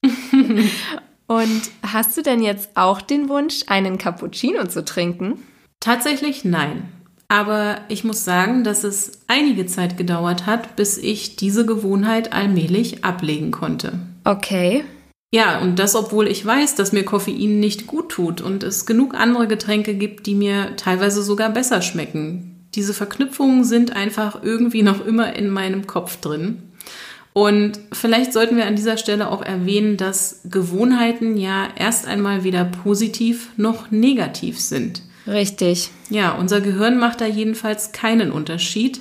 und 1.26 1.62
hast 1.82 2.16
du 2.16 2.22
denn 2.22 2.42
jetzt 2.42 2.70
auch 2.76 3.00
den 3.00 3.28
Wunsch, 3.28 3.64
einen 3.66 3.98
Cappuccino 3.98 4.66
zu 4.66 4.84
trinken? 4.84 5.42
Tatsächlich 5.80 6.44
nein. 6.44 6.88
Aber 7.26 7.78
ich 7.88 8.04
muss 8.04 8.24
sagen, 8.24 8.62
dass 8.62 8.84
es 8.84 9.24
einige 9.26 9.66
Zeit 9.66 9.96
gedauert 9.96 10.46
hat, 10.46 10.76
bis 10.76 10.98
ich 10.98 11.34
diese 11.36 11.66
Gewohnheit 11.66 12.32
allmählich 12.32 13.04
ablegen 13.04 13.50
konnte. 13.50 13.98
Okay. 14.24 14.84
Ja, 15.34 15.58
und 15.58 15.80
das, 15.80 15.96
obwohl 15.96 16.28
ich 16.28 16.46
weiß, 16.46 16.76
dass 16.76 16.92
mir 16.92 17.02
Koffein 17.02 17.58
nicht 17.58 17.88
gut 17.88 18.08
tut 18.08 18.40
und 18.40 18.62
es 18.62 18.86
genug 18.86 19.14
andere 19.14 19.48
Getränke 19.48 19.94
gibt, 19.94 20.26
die 20.26 20.36
mir 20.36 20.76
teilweise 20.76 21.24
sogar 21.24 21.50
besser 21.50 21.82
schmecken. 21.82 22.68
Diese 22.76 22.94
Verknüpfungen 22.94 23.64
sind 23.64 23.96
einfach 23.96 24.44
irgendwie 24.44 24.84
noch 24.84 25.04
immer 25.04 25.34
in 25.34 25.50
meinem 25.50 25.88
Kopf 25.88 26.20
drin. 26.20 26.62
Und 27.32 27.80
vielleicht 27.90 28.32
sollten 28.32 28.56
wir 28.56 28.66
an 28.66 28.76
dieser 28.76 28.96
Stelle 28.96 29.28
auch 29.28 29.42
erwähnen, 29.42 29.96
dass 29.96 30.42
Gewohnheiten 30.44 31.36
ja 31.36 31.66
erst 31.74 32.06
einmal 32.06 32.44
weder 32.44 32.64
positiv 32.64 33.50
noch 33.56 33.90
negativ 33.90 34.60
sind. 34.60 35.02
Richtig. 35.26 35.90
Ja, 36.10 36.36
unser 36.36 36.60
Gehirn 36.60 36.96
macht 36.96 37.20
da 37.20 37.26
jedenfalls 37.26 37.90
keinen 37.90 38.30
Unterschied. 38.30 39.00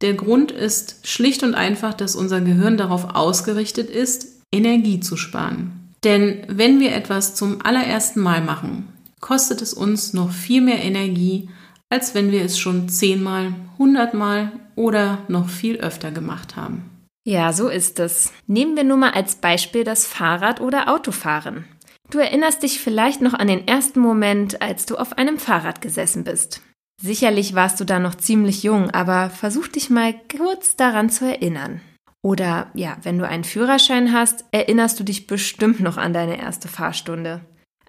Der 0.00 0.14
Grund 0.14 0.52
ist 0.52 1.08
schlicht 1.08 1.42
und 1.42 1.56
einfach, 1.56 1.92
dass 1.92 2.14
unser 2.14 2.40
Gehirn 2.40 2.76
darauf 2.76 3.16
ausgerichtet 3.16 3.90
ist, 3.90 4.31
Energie 4.52 5.00
zu 5.00 5.16
sparen. 5.16 5.88
Denn 6.04 6.44
wenn 6.48 6.80
wir 6.80 6.94
etwas 6.94 7.34
zum 7.34 7.64
allerersten 7.64 8.20
Mal 8.20 8.42
machen, 8.42 8.88
kostet 9.20 9.62
es 9.62 9.72
uns 9.72 10.12
noch 10.12 10.32
viel 10.32 10.60
mehr 10.60 10.82
Energie, 10.82 11.48
als 11.90 12.14
wenn 12.14 12.30
wir 12.30 12.44
es 12.44 12.58
schon 12.58 12.88
zehnmal, 12.88 13.54
hundertmal 13.78 14.52
oder 14.74 15.18
noch 15.28 15.48
viel 15.48 15.76
öfter 15.76 16.10
gemacht 16.10 16.56
haben. 16.56 16.90
Ja, 17.24 17.52
so 17.52 17.68
ist 17.68 18.00
es. 18.00 18.32
Nehmen 18.46 18.76
wir 18.76 18.84
nur 18.84 18.96
mal 18.96 19.10
als 19.10 19.36
Beispiel 19.36 19.84
das 19.84 20.06
Fahrrad- 20.06 20.60
oder 20.60 20.92
Autofahren. 20.92 21.64
Du 22.10 22.18
erinnerst 22.18 22.62
dich 22.62 22.80
vielleicht 22.80 23.22
noch 23.22 23.32
an 23.32 23.46
den 23.46 23.66
ersten 23.68 24.00
Moment, 24.00 24.60
als 24.60 24.86
du 24.86 24.96
auf 24.96 25.16
einem 25.18 25.38
Fahrrad 25.38 25.80
gesessen 25.80 26.24
bist. 26.24 26.60
Sicherlich 27.00 27.54
warst 27.54 27.80
du 27.80 27.84
da 27.84 27.98
noch 27.98 28.16
ziemlich 28.16 28.62
jung, 28.64 28.90
aber 28.90 29.30
versuch 29.30 29.68
dich 29.68 29.88
mal 29.88 30.14
kurz 30.36 30.76
daran 30.76 31.10
zu 31.10 31.24
erinnern. 31.24 31.80
Oder 32.22 32.70
ja, 32.74 32.96
wenn 33.02 33.18
du 33.18 33.26
einen 33.26 33.44
Führerschein 33.44 34.12
hast, 34.12 34.44
erinnerst 34.52 34.98
du 34.98 35.04
dich 35.04 35.26
bestimmt 35.26 35.80
noch 35.80 35.96
an 35.96 36.12
deine 36.12 36.38
erste 36.38 36.68
Fahrstunde. 36.68 37.40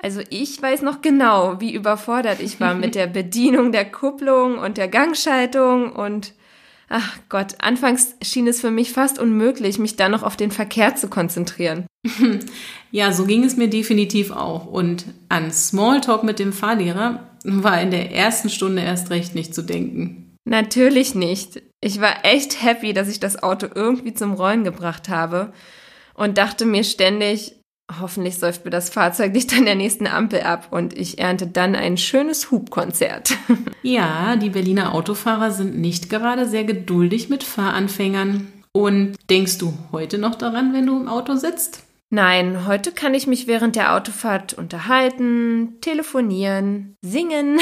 Also 0.01 0.21
ich 0.29 0.61
weiß 0.61 0.81
noch 0.81 1.01
genau, 1.01 1.61
wie 1.61 1.73
überfordert 1.73 2.41
ich 2.41 2.59
war 2.59 2.75
mit 2.75 2.95
der 2.95 3.07
Bedienung 3.19 3.71
der 3.71 3.89
Kupplung 3.89 4.57
und 4.57 4.77
der 4.77 4.87
Gangschaltung 4.87 5.93
und 5.93 6.33
Ach 6.95 7.17
Gott, 7.27 7.55
anfangs 7.59 8.13
schien 8.21 8.45
es 8.45 8.61
für 8.61 8.69
mich 8.69 8.91
fast 8.91 9.17
unmöglich, 9.17 9.79
mich 9.79 9.95
dann 9.95 10.11
noch 10.11 10.21
auf 10.21 10.37
den 10.37 10.51
Verkehr 10.51 10.95
zu 10.95 11.07
konzentrieren. 11.07 11.85
Ja, 12.91 13.11
so 13.11 13.25
ging 13.25 13.43
es 13.43 13.57
mir 13.57 13.69
definitiv 13.69 14.29
auch. 14.29 14.67
Und 14.67 15.05
an 15.27 15.51
Smalltalk 15.51 16.23
mit 16.23 16.37
dem 16.37 16.53
Fahrlehrer 16.53 17.27
war 17.43 17.81
in 17.81 17.89
der 17.89 18.11
ersten 18.11 18.51
Stunde 18.51 18.83
erst 18.83 19.09
recht 19.09 19.33
nicht 19.33 19.55
zu 19.55 19.63
denken. 19.63 20.35
Natürlich 20.45 21.15
nicht. 21.15 21.63
Ich 21.83 21.99
war 21.99 22.23
echt 22.23 22.63
happy, 22.63 22.93
dass 22.93 23.09
ich 23.09 23.19
das 23.19 23.43
Auto 23.43 23.67
irgendwie 23.75 24.13
zum 24.13 24.33
Rollen 24.33 24.63
gebracht 24.63 25.09
habe 25.09 25.51
und 26.13 26.37
dachte 26.37 26.65
mir 26.65 26.83
ständig, 26.85 27.55
Hoffentlich 27.99 28.37
säuft 28.37 28.63
mir 28.63 28.71
das 28.71 28.89
Fahrzeug 28.89 29.33
nicht 29.33 29.53
an 29.53 29.65
der 29.65 29.75
nächsten 29.75 30.07
Ampel 30.07 30.39
ab 30.41 30.67
und 30.71 30.97
ich 30.97 31.19
ernte 31.19 31.47
dann 31.47 31.75
ein 31.75 31.97
schönes 31.97 32.49
Hubkonzert. 32.49 33.33
Ja, 33.85 34.37
die 34.37 34.49
Berliner 34.49 34.95
Autofahrer 34.95 35.51
sind 35.51 35.77
nicht 35.77 36.09
gerade 36.09 36.47
sehr 36.47 36.63
geduldig 36.63 37.27
mit 37.27 37.43
Fahranfängern. 37.43 38.47
Und 38.71 39.17
denkst 39.29 39.57
du 39.57 39.73
heute 39.91 40.17
noch 40.17 40.35
daran, 40.35 40.73
wenn 40.73 40.87
du 40.87 40.97
im 40.97 41.09
Auto 41.09 41.35
sitzt? 41.35 41.83
Nein, 42.13 42.67
heute 42.67 42.91
kann 42.91 43.15
ich 43.15 43.25
mich 43.25 43.47
während 43.47 43.75
der 43.75 43.95
Autofahrt 43.95 44.53
unterhalten, 44.53 45.79
telefonieren, 45.81 46.95
singen, 47.01 47.59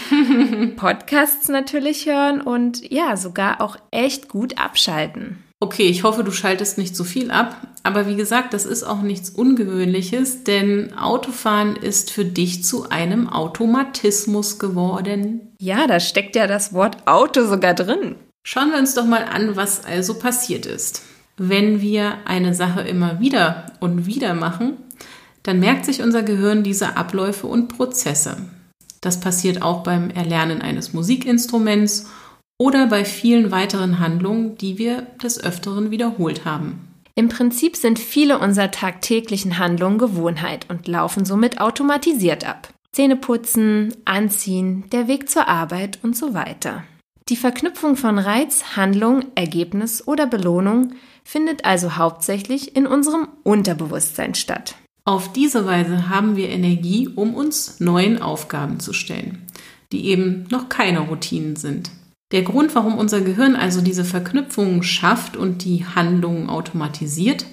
Podcasts 0.76 1.50
natürlich 1.50 2.06
hören 2.06 2.40
und 2.40 2.90
ja, 2.90 3.18
sogar 3.18 3.60
auch 3.60 3.76
echt 3.90 4.30
gut 4.30 4.56
abschalten. 4.56 5.44
Okay, 5.60 5.82
ich 5.82 6.02
hoffe, 6.02 6.24
du 6.24 6.30
schaltest 6.30 6.78
nicht 6.78 6.96
zu 6.96 7.04
viel 7.04 7.30
ab. 7.30 7.58
Aber 7.82 8.06
wie 8.06 8.16
gesagt, 8.16 8.54
das 8.54 8.64
ist 8.64 8.84
auch 8.84 9.02
nichts 9.02 9.28
Ungewöhnliches, 9.28 10.44
denn 10.44 10.96
Autofahren 10.96 11.76
ist 11.76 12.10
für 12.10 12.24
dich 12.24 12.64
zu 12.64 12.88
einem 12.88 13.28
Automatismus 13.28 14.58
geworden. 14.58 15.52
Ja, 15.60 15.86
da 15.86 16.00
steckt 16.00 16.36
ja 16.36 16.46
das 16.46 16.72
Wort 16.72 17.06
Auto 17.06 17.44
sogar 17.44 17.74
drin. 17.74 18.16
Schauen 18.44 18.70
wir 18.70 18.78
uns 18.78 18.94
doch 18.94 19.04
mal 19.04 19.24
an, 19.24 19.56
was 19.56 19.84
also 19.84 20.14
passiert 20.14 20.64
ist. 20.64 21.02
Wenn 21.36 21.80
wir 21.80 22.18
eine 22.26 22.54
Sache 22.54 22.82
immer 22.82 23.20
wieder 23.20 23.66
und 23.80 24.06
wieder 24.06 24.34
machen, 24.34 24.76
dann 25.42 25.60
merkt 25.60 25.84
sich 25.84 26.02
unser 26.02 26.22
Gehirn 26.22 26.62
diese 26.62 26.96
Abläufe 26.96 27.46
und 27.46 27.68
Prozesse. 27.68 28.36
Das 29.00 29.20
passiert 29.20 29.60
auch 29.60 29.82
beim 29.82 30.10
Erlernen 30.10 30.62
eines 30.62 30.92
Musikinstruments 30.92 32.08
oder 32.56 32.86
bei 32.86 33.04
vielen 33.04 33.50
weiteren 33.50 33.98
Handlungen, 33.98 34.56
die 34.56 34.78
wir 34.78 35.02
des 35.22 35.42
Öfteren 35.42 35.90
wiederholt 35.90 36.44
haben. 36.44 36.88
Im 37.16 37.28
Prinzip 37.28 37.76
sind 37.76 37.98
viele 37.98 38.38
unserer 38.38 38.70
tagtäglichen 38.70 39.58
Handlungen 39.58 39.98
Gewohnheit 39.98 40.66
und 40.68 40.88
laufen 40.88 41.24
somit 41.24 41.60
automatisiert 41.60 42.48
ab. 42.48 42.68
Zähne 42.92 43.16
putzen, 43.16 43.94
anziehen, 44.04 44.84
der 44.90 45.08
Weg 45.08 45.28
zur 45.28 45.48
Arbeit 45.48 45.98
und 46.02 46.16
so 46.16 46.32
weiter. 46.32 46.84
Die 47.30 47.36
Verknüpfung 47.36 47.96
von 47.96 48.18
Reiz, 48.18 48.76
Handlung, 48.76 49.24
Ergebnis 49.34 50.06
oder 50.06 50.26
Belohnung 50.26 50.92
findet 51.24 51.64
also 51.64 51.96
hauptsächlich 51.96 52.76
in 52.76 52.86
unserem 52.86 53.28
Unterbewusstsein 53.44 54.34
statt. 54.34 54.74
Auf 55.06 55.32
diese 55.32 55.64
Weise 55.64 56.10
haben 56.10 56.36
wir 56.36 56.50
Energie, 56.50 57.08
um 57.08 57.34
uns 57.34 57.80
neuen 57.80 58.20
Aufgaben 58.20 58.78
zu 58.78 58.92
stellen, 58.92 59.46
die 59.90 60.06
eben 60.06 60.46
noch 60.50 60.68
keine 60.68 61.00
Routinen 61.00 61.56
sind. 61.56 61.90
Der 62.30 62.42
Grund, 62.42 62.74
warum 62.74 62.98
unser 62.98 63.22
Gehirn 63.22 63.56
also 63.56 63.80
diese 63.80 64.04
Verknüpfungen 64.04 64.82
schafft 64.82 65.34
und 65.34 65.64
die 65.64 65.86
Handlungen 65.86 66.50
automatisiert, 66.50 67.46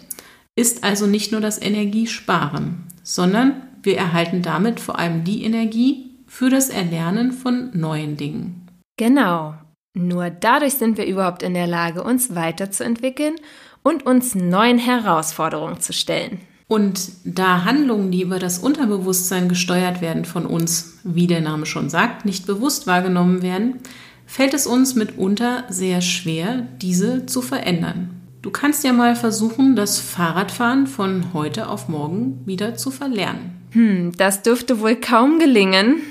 ist 0.56 0.84
also 0.84 1.08
nicht 1.08 1.32
nur 1.32 1.40
das 1.40 1.62
Energiesparen, 1.62 2.88
sondern 3.04 3.62
wir 3.84 3.98
erhalten 3.98 4.42
damit 4.42 4.82
vor 4.82 5.00
allem 5.00 5.24
die 5.24 5.46
Energie 5.46 6.12
für 6.28 6.50
das 6.50 6.70
Erlernen 6.70 7.32
von 7.32 7.70
neuen 7.74 8.18
Dingen. 8.18 8.68
Genau. 8.98 9.56
Nur 9.94 10.30
dadurch 10.30 10.76
sind 10.76 10.98
wir 10.98 11.06
überhaupt 11.06 11.44
in 11.44 11.54
der 11.54 11.68
Lage, 11.68 12.04
uns 12.04 12.34
weiterzuentwickeln 12.34 13.36
und 13.84 14.06
uns 14.06 14.36
neuen 14.36 14.78
Herausforderungen 14.78 15.82
zu 15.82 15.92
stellen. 15.94 16.40
Und 16.68 17.12
da 17.26 17.66
Handlungen, 17.66 18.12
die 18.12 18.22
über 18.22 18.40
das 18.40 18.60
Unterbewusstsein 18.60 19.50
gesteuert 19.50 20.00
werden 20.00 20.24
von 20.24 20.46
uns, 20.46 21.00
wie 21.04 21.28
der 21.28 21.42
Name 21.42 21.66
schon 21.66 21.90
sagt, 21.90 22.24
nicht 22.24 22.48
bewusst 22.48 22.88
wahrgenommen 22.88 23.42
werden, 23.42 23.80
fällt 24.26 24.54
es 24.54 24.66
uns 24.66 24.96
mitunter 24.96 25.66
sehr 25.68 26.00
schwer, 26.00 26.66
diese 26.82 27.26
zu 27.26 27.42
verändern. 27.42 28.22
Du 28.42 28.50
kannst 28.50 28.86
ja 28.86 28.94
mal 28.94 29.18
versuchen, 29.18 29.76
das 29.76 30.00
Fahrradfahren 30.00 30.88
von 30.88 31.34
heute 31.34 31.68
auf 31.68 31.90
morgen 31.90 32.42
wieder 32.46 32.76
zu 32.76 32.90
verlernen. 32.90 33.61
Hm, 33.72 34.12
das 34.18 34.44
dürfte 34.44 34.80
wohl 34.80 34.96
kaum 34.96 35.40
gelingen. 35.40 36.02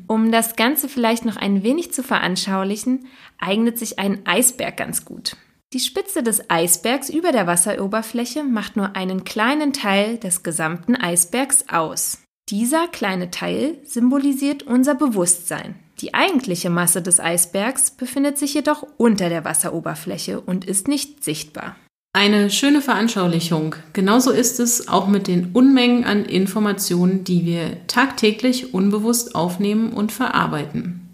um 0.06 0.30
das 0.32 0.56
Ganze 0.56 0.88
vielleicht 0.88 1.24
noch 1.24 1.36
ein 1.36 1.62
wenig 1.62 1.92
zu 1.92 2.02
veranschaulichen, 2.02 3.06
eignet 3.38 3.78
sich 3.78 3.98
ein 3.98 4.26
Eisberg 4.26 4.76
ganz 4.76 5.04
gut. 5.04 5.36
Die 5.72 5.80
Spitze 5.80 6.22
des 6.22 6.50
Eisbergs 6.50 7.10
über 7.10 7.32
der 7.32 7.48
Wasseroberfläche 7.48 8.44
macht 8.44 8.76
nur 8.76 8.94
einen 8.94 9.24
kleinen 9.24 9.72
Teil 9.72 10.18
des 10.18 10.44
gesamten 10.44 10.94
Eisbergs 10.94 11.64
aus. 11.68 12.22
Dieser 12.48 12.86
kleine 12.88 13.30
Teil 13.30 13.78
symbolisiert 13.84 14.62
unser 14.62 14.94
Bewusstsein. 14.94 15.74
Die 16.00 16.14
eigentliche 16.14 16.70
Masse 16.70 17.02
des 17.02 17.18
Eisbergs 17.18 17.90
befindet 17.90 18.38
sich 18.38 18.54
jedoch 18.54 18.86
unter 18.98 19.28
der 19.28 19.44
Wasseroberfläche 19.44 20.40
und 20.40 20.64
ist 20.64 20.86
nicht 20.86 21.24
sichtbar. 21.24 21.76
Eine 22.16 22.48
schöne 22.48 22.80
Veranschaulichung. 22.80 23.74
Genauso 23.92 24.30
ist 24.30 24.60
es 24.60 24.86
auch 24.86 25.08
mit 25.08 25.26
den 25.26 25.50
Unmengen 25.52 26.04
an 26.04 26.24
Informationen, 26.24 27.24
die 27.24 27.44
wir 27.44 27.84
tagtäglich 27.88 28.72
unbewusst 28.72 29.34
aufnehmen 29.34 29.92
und 29.92 30.12
verarbeiten. 30.12 31.08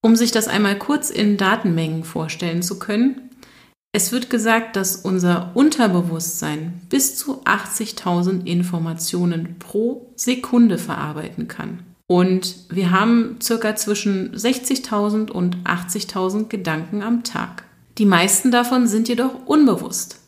Um 0.00 0.16
sich 0.16 0.30
das 0.30 0.48
einmal 0.48 0.78
kurz 0.78 1.10
in 1.10 1.36
Datenmengen 1.36 2.04
vorstellen 2.04 2.62
zu 2.62 2.78
können, 2.78 3.28
es 3.92 4.12
wird 4.12 4.30
gesagt, 4.30 4.76
dass 4.76 4.96
unser 4.96 5.50
Unterbewusstsein 5.52 6.80
bis 6.88 7.16
zu 7.16 7.42
80.000 7.44 8.46
Informationen 8.46 9.56
pro 9.58 10.10
Sekunde 10.16 10.78
verarbeiten 10.78 11.48
kann. 11.48 11.80
Und 12.06 12.56
wir 12.70 12.92
haben 12.92 13.36
circa 13.42 13.76
zwischen 13.76 14.34
60.000 14.34 15.30
und 15.30 15.58
80.000 15.64 16.48
Gedanken 16.48 17.02
am 17.02 17.24
Tag. 17.24 17.64
Die 17.98 18.06
meisten 18.06 18.50
davon 18.50 18.86
sind 18.86 19.06
jedoch 19.10 19.44
unbewusst. 19.44 20.19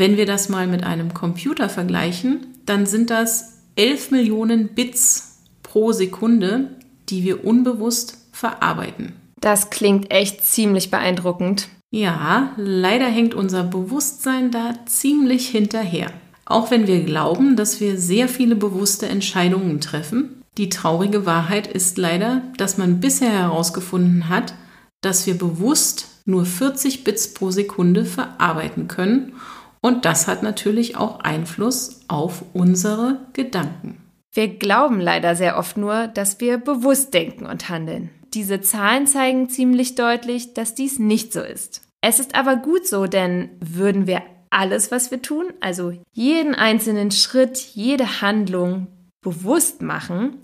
Wenn 0.00 0.16
wir 0.16 0.24
das 0.24 0.48
mal 0.48 0.66
mit 0.66 0.82
einem 0.82 1.12
Computer 1.12 1.68
vergleichen, 1.68 2.46
dann 2.64 2.86
sind 2.86 3.10
das 3.10 3.58
11 3.76 4.12
Millionen 4.12 4.68
Bits 4.68 5.42
pro 5.62 5.92
Sekunde, 5.92 6.70
die 7.10 7.22
wir 7.22 7.44
unbewusst 7.44 8.16
verarbeiten. 8.32 9.12
Das 9.42 9.68
klingt 9.68 10.10
echt 10.10 10.42
ziemlich 10.42 10.90
beeindruckend. 10.90 11.68
Ja, 11.90 12.54
leider 12.56 13.08
hängt 13.08 13.34
unser 13.34 13.62
Bewusstsein 13.62 14.50
da 14.50 14.72
ziemlich 14.86 15.50
hinterher. 15.50 16.10
Auch 16.46 16.70
wenn 16.70 16.86
wir 16.86 17.04
glauben, 17.04 17.54
dass 17.54 17.82
wir 17.82 17.98
sehr 17.98 18.30
viele 18.30 18.56
bewusste 18.56 19.06
Entscheidungen 19.06 19.82
treffen, 19.82 20.40
die 20.56 20.70
traurige 20.70 21.26
Wahrheit 21.26 21.66
ist 21.66 21.98
leider, 21.98 22.40
dass 22.56 22.78
man 22.78 23.00
bisher 23.00 23.32
herausgefunden 23.32 24.30
hat, 24.30 24.54
dass 25.02 25.26
wir 25.26 25.36
bewusst 25.36 26.06
nur 26.24 26.46
40 26.46 27.04
Bits 27.04 27.34
pro 27.34 27.50
Sekunde 27.50 28.06
verarbeiten 28.06 28.88
können 28.88 29.34
und 29.80 30.04
das 30.04 30.28
hat 30.28 30.42
natürlich 30.42 30.96
auch 30.96 31.20
Einfluss 31.20 32.00
auf 32.08 32.44
unsere 32.52 33.20
Gedanken. 33.32 34.02
Wir 34.32 34.48
glauben 34.48 35.00
leider 35.00 35.34
sehr 35.34 35.58
oft 35.58 35.76
nur, 35.76 36.06
dass 36.06 36.40
wir 36.40 36.58
bewusst 36.58 37.14
denken 37.14 37.46
und 37.46 37.68
handeln. 37.68 38.10
Diese 38.32 38.60
Zahlen 38.60 39.06
zeigen 39.06 39.48
ziemlich 39.48 39.96
deutlich, 39.96 40.54
dass 40.54 40.74
dies 40.74 40.98
nicht 40.98 41.32
so 41.32 41.40
ist. 41.40 41.82
Es 42.00 42.20
ist 42.20 42.34
aber 42.34 42.56
gut 42.56 42.86
so, 42.86 43.06
denn 43.06 43.50
würden 43.60 44.06
wir 44.06 44.22
alles, 44.50 44.90
was 44.90 45.10
wir 45.10 45.22
tun, 45.22 45.46
also 45.60 45.92
jeden 46.12 46.54
einzelnen 46.54 47.10
Schritt, 47.10 47.58
jede 47.58 48.20
Handlung 48.20 48.86
bewusst 49.20 49.82
machen, 49.82 50.38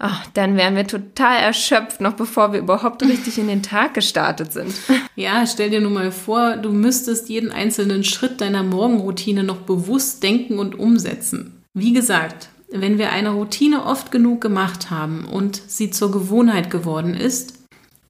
Ach, 0.00 0.26
dann 0.34 0.56
wären 0.56 0.76
wir 0.76 0.86
total 0.86 1.40
erschöpft, 1.40 2.00
noch 2.00 2.14
bevor 2.14 2.52
wir 2.52 2.60
überhaupt 2.60 3.02
richtig 3.02 3.36
in 3.36 3.48
den 3.48 3.62
Tag 3.64 3.94
gestartet 3.94 4.52
sind. 4.52 4.74
Ja, 5.16 5.44
stell 5.48 5.70
dir 5.70 5.80
nur 5.80 5.90
mal 5.90 6.12
vor, 6.12 6.56
du 6.56 6.70
müsstest 6.70 7.28
jeden 7.28 7.50
einzelnen 7.50 8.04
Schritt 8.04 8.40
deiner 8.40 8.62
Morgenroutine 8.62 9.42
noch 9.42 9.56
bewusst 9.56 10.22
denken 10.22 10.60
und 10.60 10.78
umsetzen. 10.78 11.64
Wie 11.74 11.92
gesagt, 11.92 12.50
wenn 12.70 12.98
wir 12.98 13.10
eine 13.10 13.30
Routine 13.30 13.84
oft 13.84 14.12
genug 14.12 14.40
gemacht 14.40 14.90
haben 14.90 15.24
und 15.24 15.60
sie 15.66 15.90
zur 15.90 16.12
Gewohnheit 16.12 16.70
geworden 16.70 17.14
ist, 17.14 17.54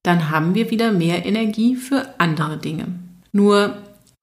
dann 0.03 0.31
haben 0.31 0.55
wir 0.55 0.71
wieder 0.71 0.93
mehr 0.93 1.25
Energie 1.25 1.77
für 1.77 2.15
andere 2.19 2.59
Dinge. 2.59 2.89
Nur 3.33 3.79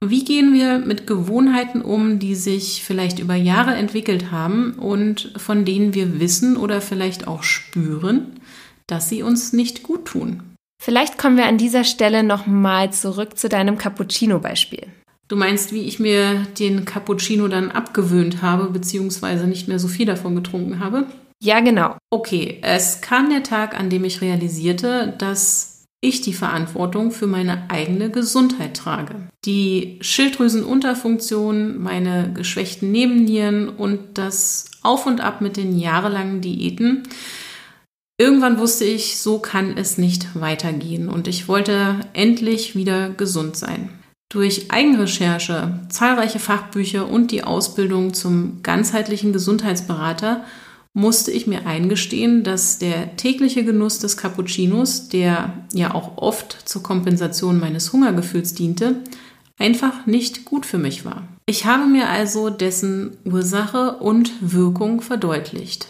wie 0.09 0.23
gehen 0.23 0.53
wir 0.53 0.79
mit 0.79 1.07
Gewohnheiten 1.07 1.81
um, 1.81 2.19
die 2.19 2.35
sich 2.35 2.83
vielleicht 2.83 3.19
über 3.19 3.35
Jahre 3.35 3.75
entwickelt 3.75 4.31
haben 4.31 4.73
und 4.73 5.33
von 5.37 5.65
denen 5.65 5.93
wir 5.93 6.19
wissen 6.19 6.57
oder 6.57 6.81
vielleicht 6.81 7.27
auch 7.27 7.43
spüren, 7.43 8.39
dass 8.87 9.09
sie 9.09 9.23
uns 9.23 9.53
nicht 9.53 9.83
gut 9.83 10.05
tun? 10.05 10.43
Vielleicht 10.81 11.17
kommen 11.17 11.37
wir 11.37 11.45
an 11.45 11.57
dieser 11.57 11.83
Stelle 11.83 12.23
nochmal 12.23 12.91
zurück 12.93 13.37
zu 13.37 13.49
deinem 13.49 13.77
Cappuccino-Beispiel. 13.77 14.87
Du 15.27 15.35
meinst, 15.35 15.73
wie 15.73 15.81
ich 15.81 15.99
mir 15.99 16.45
den 16.59 16.85
Cappuccino 16.85 17.47
dann 17.47 17.71
abgewöhnt 17.71 18.43
habe, 18.43 18.69
beziehungsweise 18.69 19.47
nicht 19.47 19.67
mehr 19.67 19.79
so 19.79 19.87
viel 19.87 20.05
davon 20.05 20.35
getrunken 20.35 20.79
habe? 20.79 21.07
Ja, 21.41 21.59
genau. 21.59 21.97
Okay, 22.11 22.59
es 22.61 23.01
kam 23.01 23.29
der 23.29 23.43
Tag, 23.43 23.79
an 23.79 23.89
dem 23.89 24.05
ich 24.05 24.21
realisierte, 24.21 25.15
dass 25.17 25.74
ich 26.01 26.21
die 26.21 26.33
Verantwortung 26.33 27.11
für 27.11 27.27
meine 27.27 27.69
eigene 27.69 28.09
Gesundheit 28.09 28.77
trage. 28.77 29.27
Die 29.45 29.97
Schilddrüsenunterfunktion, 30.01 31.81
meine 31.81 32.31
geschwächten 32.33 32.91
Nebennieren 32.91 33.69
und 33.69 33.99
das 34.17 34.65
Auf 34.83 35.05
und 35.05 35.21
Ab 35.21 35.41
mit 35.41 35.57
den 35.57 35.77
jahrelangen 35.77 36.41
Diäten. 36.41 37.03
Irgendwann 38.17 38.59
wusste 38.59 38.85
ich, 38.85 39.19
so 39.19 39.39
kann 39.39 39.77
es 39.77 39.97
nicht 39.97 40.39
weitergehen 40.39 41.09
und 41.09 41.27
ich 41.27 41.47
wollte 41.47 41.99
endlich 42.13 42.75
wieder 42.75 43.09
gesund 43.09 43.57
sein. 43.57 43.89
Durch 44.29 44.71
Eigenrecherche, 44.71 45.81
zahlreiche 45.89 46.39
Fachbücher 46.39 47.09
und 47.09 47.31
die 47.31 47.43
Ausbildung 47.43 48.13
zum 48.13 48.63
ganzheitlichen 48.63 49.33
Gesundheitsberater 49.33 50.45
musste 50.95 51.29
ich 51.29 51.45
mir 51.45 51.67
eingestehen, 51.67 52.43
dass 52.43 52.79
der 52.79 53.17
tägliche 53.17 53.65
Genuss 53.65 53.99
des 53.99 54.15
Cappuccinos, 54.15 55.09
der 55.09 55.65
ja 55.73 55.93
auch 55.93 56.17
oft 56.17 56.57
zur 56.67 56.83
Kompensation 56.83 57.59
meines 57.59 57.91
Hungergefühls 57.91 58.53
diente, 58.53 59.03
einfach 59.59 60.05
nicht 60.05 60.45
gut 60.45 60.65
für 60.65 60.77
mich 60.77 61.03
war. 61.03 61.27
Ich 61.45 61.65
habe 61.65 61.85
mir 61.85 62.09
also 62.09 62.49
dessen 62.49 63.17
Ursache 63.25 63.97
und 63.97 64.31
Wirkung 64.39 65.01
verdeutlicht. 65.01 65.87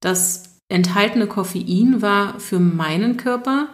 Das 0.00 0.56
enthaltene 0.68 1.28
Koffein 1.28 2.02
war 2.02 2.40
für 2.40 2.58
meinen 2.58 3.16
Körper 3.16 3.68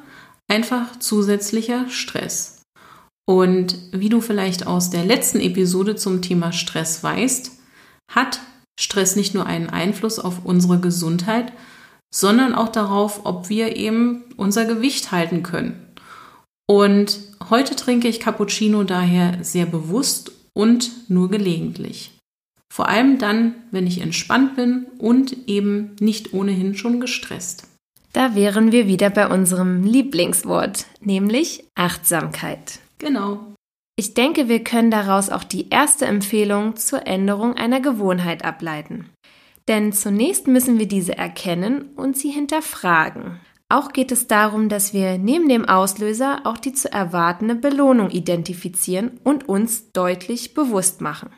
einfach 0.48 0.98
zusätzlicher 0.98 1.88
Stress. 1.88 2.60
Und 3.26 3.78
wie 3.92 4.10
du 4.10 4.20
vielleicht 4.20 4.66
aus 4.66 4.90
der 4.90 5.06
letzten 5.06 5.40
Episode 5.40 5.96
zum 5.96 6.20
Thema 6.20 6.52
Stress 6.52 7.02
weißt, 7.02 7.52
hat 8.12 8.40
Stress 8.78 9.16
nicht 9.16 9.34
nur 9.34 9.46
einen 9.46 9.70
Einfluss 9.70 10.18
auf 10.18 10.44
unsere 10.44 10.80
Gesundheit, 10.80 11.52
sondern 12.12 12.54
auch 12.54 12.68
darauf, 12.68 13.24
ob 13.24 13.48
wir 13.48 13.76
eben 13.76 14.24
unser 14.36 14.64
Gewicht 14.64 15.12
halten 15.12 15.42
können. 15.42 15.80
Und 16.66 17.18
heute 17.50 17.76
trinke 17.76 18.08
ich 18.08 18.20
Cappuccino 18.20 18.84
daher 18.84 19.42
sehr 19.42 19.66
bewusst 19.66 20.32
und 20.54 21.10
nur 21.10 21.30
gelegentlich. 21.30 22.12
Vor 22.72 22.88
allem 22.88 23.18
dann, 23.18 23.54
wenn 23.70 23.86
ich 23.86 24.00
entspannt 24.00 24.56
bin 24.56 24.86
und 24.98 25.48
eben 25.48 25.94
nicht 26.00 26.32
ohnehin 26.32 26.74
schon 26.74 27.00
gestresst. 27.00 27.68
Da 28.12 28.34
wären 28.34 28.72
wir 28.72 28.86
wieder 28.86 29.10
bei 29.10 29.28
unserem 29.28 29.82
Lieblingswort, 29.84 30.86
nämlich 31.00 31.64
Achtsamkeit. 31.74 32.78
Genau. 32.98 33.53
Ich 33.96 34.14
denke, 34.14 34.48
wir 34.48 34.64
können 34.64 34.90
daraus 34.90 35.30
auch 35.30 35.44
die 35.44 35.68
erste 35.70 36.06
Empfehlung 36.06 36.76
zur 36.76 37.06
Änderung 37.06 37.54
einer 37.54 37.80
Gewohnheit 37.80 38.44
ableiten. 38.44 39.10
Denn 39.68 39.92
zunächst 39.92 40.48
müssen 40.48 40.78
wir 40.78 40.88
diese 40.88 41.16
erkennen 41.16 41.90
und 41.96 42.16
sie 42.16 42.30
hinterfragen. 42.30 43.40
Auch 43.68 43.92
geht 43.92 44.12
es 44.12 44.26
darum, 44.26 44.68
dass 44.68 44.92
wir 44.92 45.16
neben 45.16 45.48
dem 45.48 45.64
Auslöser 45.64 46.42
auch 46.44 46.58
die 46.58 46.72
zu 46.72 46.92
erwartende 46.92 47.54
Belohnung 47.54 48.10
identifizieren 48.10 49.20
und 49.24 49.48
uns 49.48 49.90
deutlich 49.92 50.54
bewusst 50.54 51.00
machen. 51.00 51.30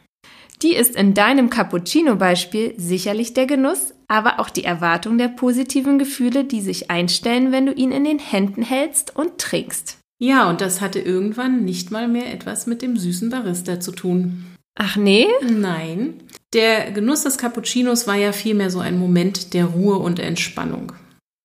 Die 0.62 0.74
ist 0.74 0.96
in 0.96 1.14
deinem 1.14 1.50
Cappuccino-Beispiel 1.50 2.74
sicherlich 2.78 3.34
der 3.34 3.46
Genuss, 3.46 3.94
aber 4.08 4.40
auch 4.40 4.48
die 4.48 4.64
Erwartung 4.64 5.18
der 5.18 5.28
positiven 5.28 5.98
Gefühle, 5.98 6.44
die 6.44 6.62
sich 6.62 6.90
einstellen, 6.90 7.52
wenn 7.52 7.66
du 7.66 7.72
ihn 7.72 7.92
in 7.92 8.04
den 8.04 8.18
Händen 8.18 8.62
hältst 8.62 9.14
und 9.14 9.38
trinkst. 9.38 9.98
Ja, 10.18 10.48
und 10.48 10.60
das 10.60 10.80
hatte 10.80 10.98
irgendwann 10.98 11.64
nicht 11.64 11.90
mal 11.90 12.08
mehr 12.08 12.32
etwas 12.32 12.66
mit 12.66 12.82
dem 12.82 12.96
süßen 12.96 13.30
Barista 13.30 13.80
zu 13.80 13.92
tun. 13.92 14.46
Ach 14.74 14.96
nee? 14.96 15.26
Nein. 15.42 16.14
Der 16.52 16.90
Genuss 16.90 17.24
des 17.24 17.38
Cappuccinos 17.38 18.06
war 18.06 18.16
ja 18.16 18.32
vielmehr 18.32 18.70
so 18.70 18.80
ein 18.80 18.98
Moment 18.98 19.52
der 19.54 19.66
Ruhe 19.66 19.96
und 19.96 20.18
Entspannung. 20.18 20.92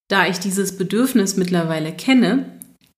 Da 0.10 0.28
ich 0.28 0.40
dieses 0.40 0.78
Bedürfnis 0.78 1.38
mittlerweile 1.38 1.92
kenne, 1.94 2.46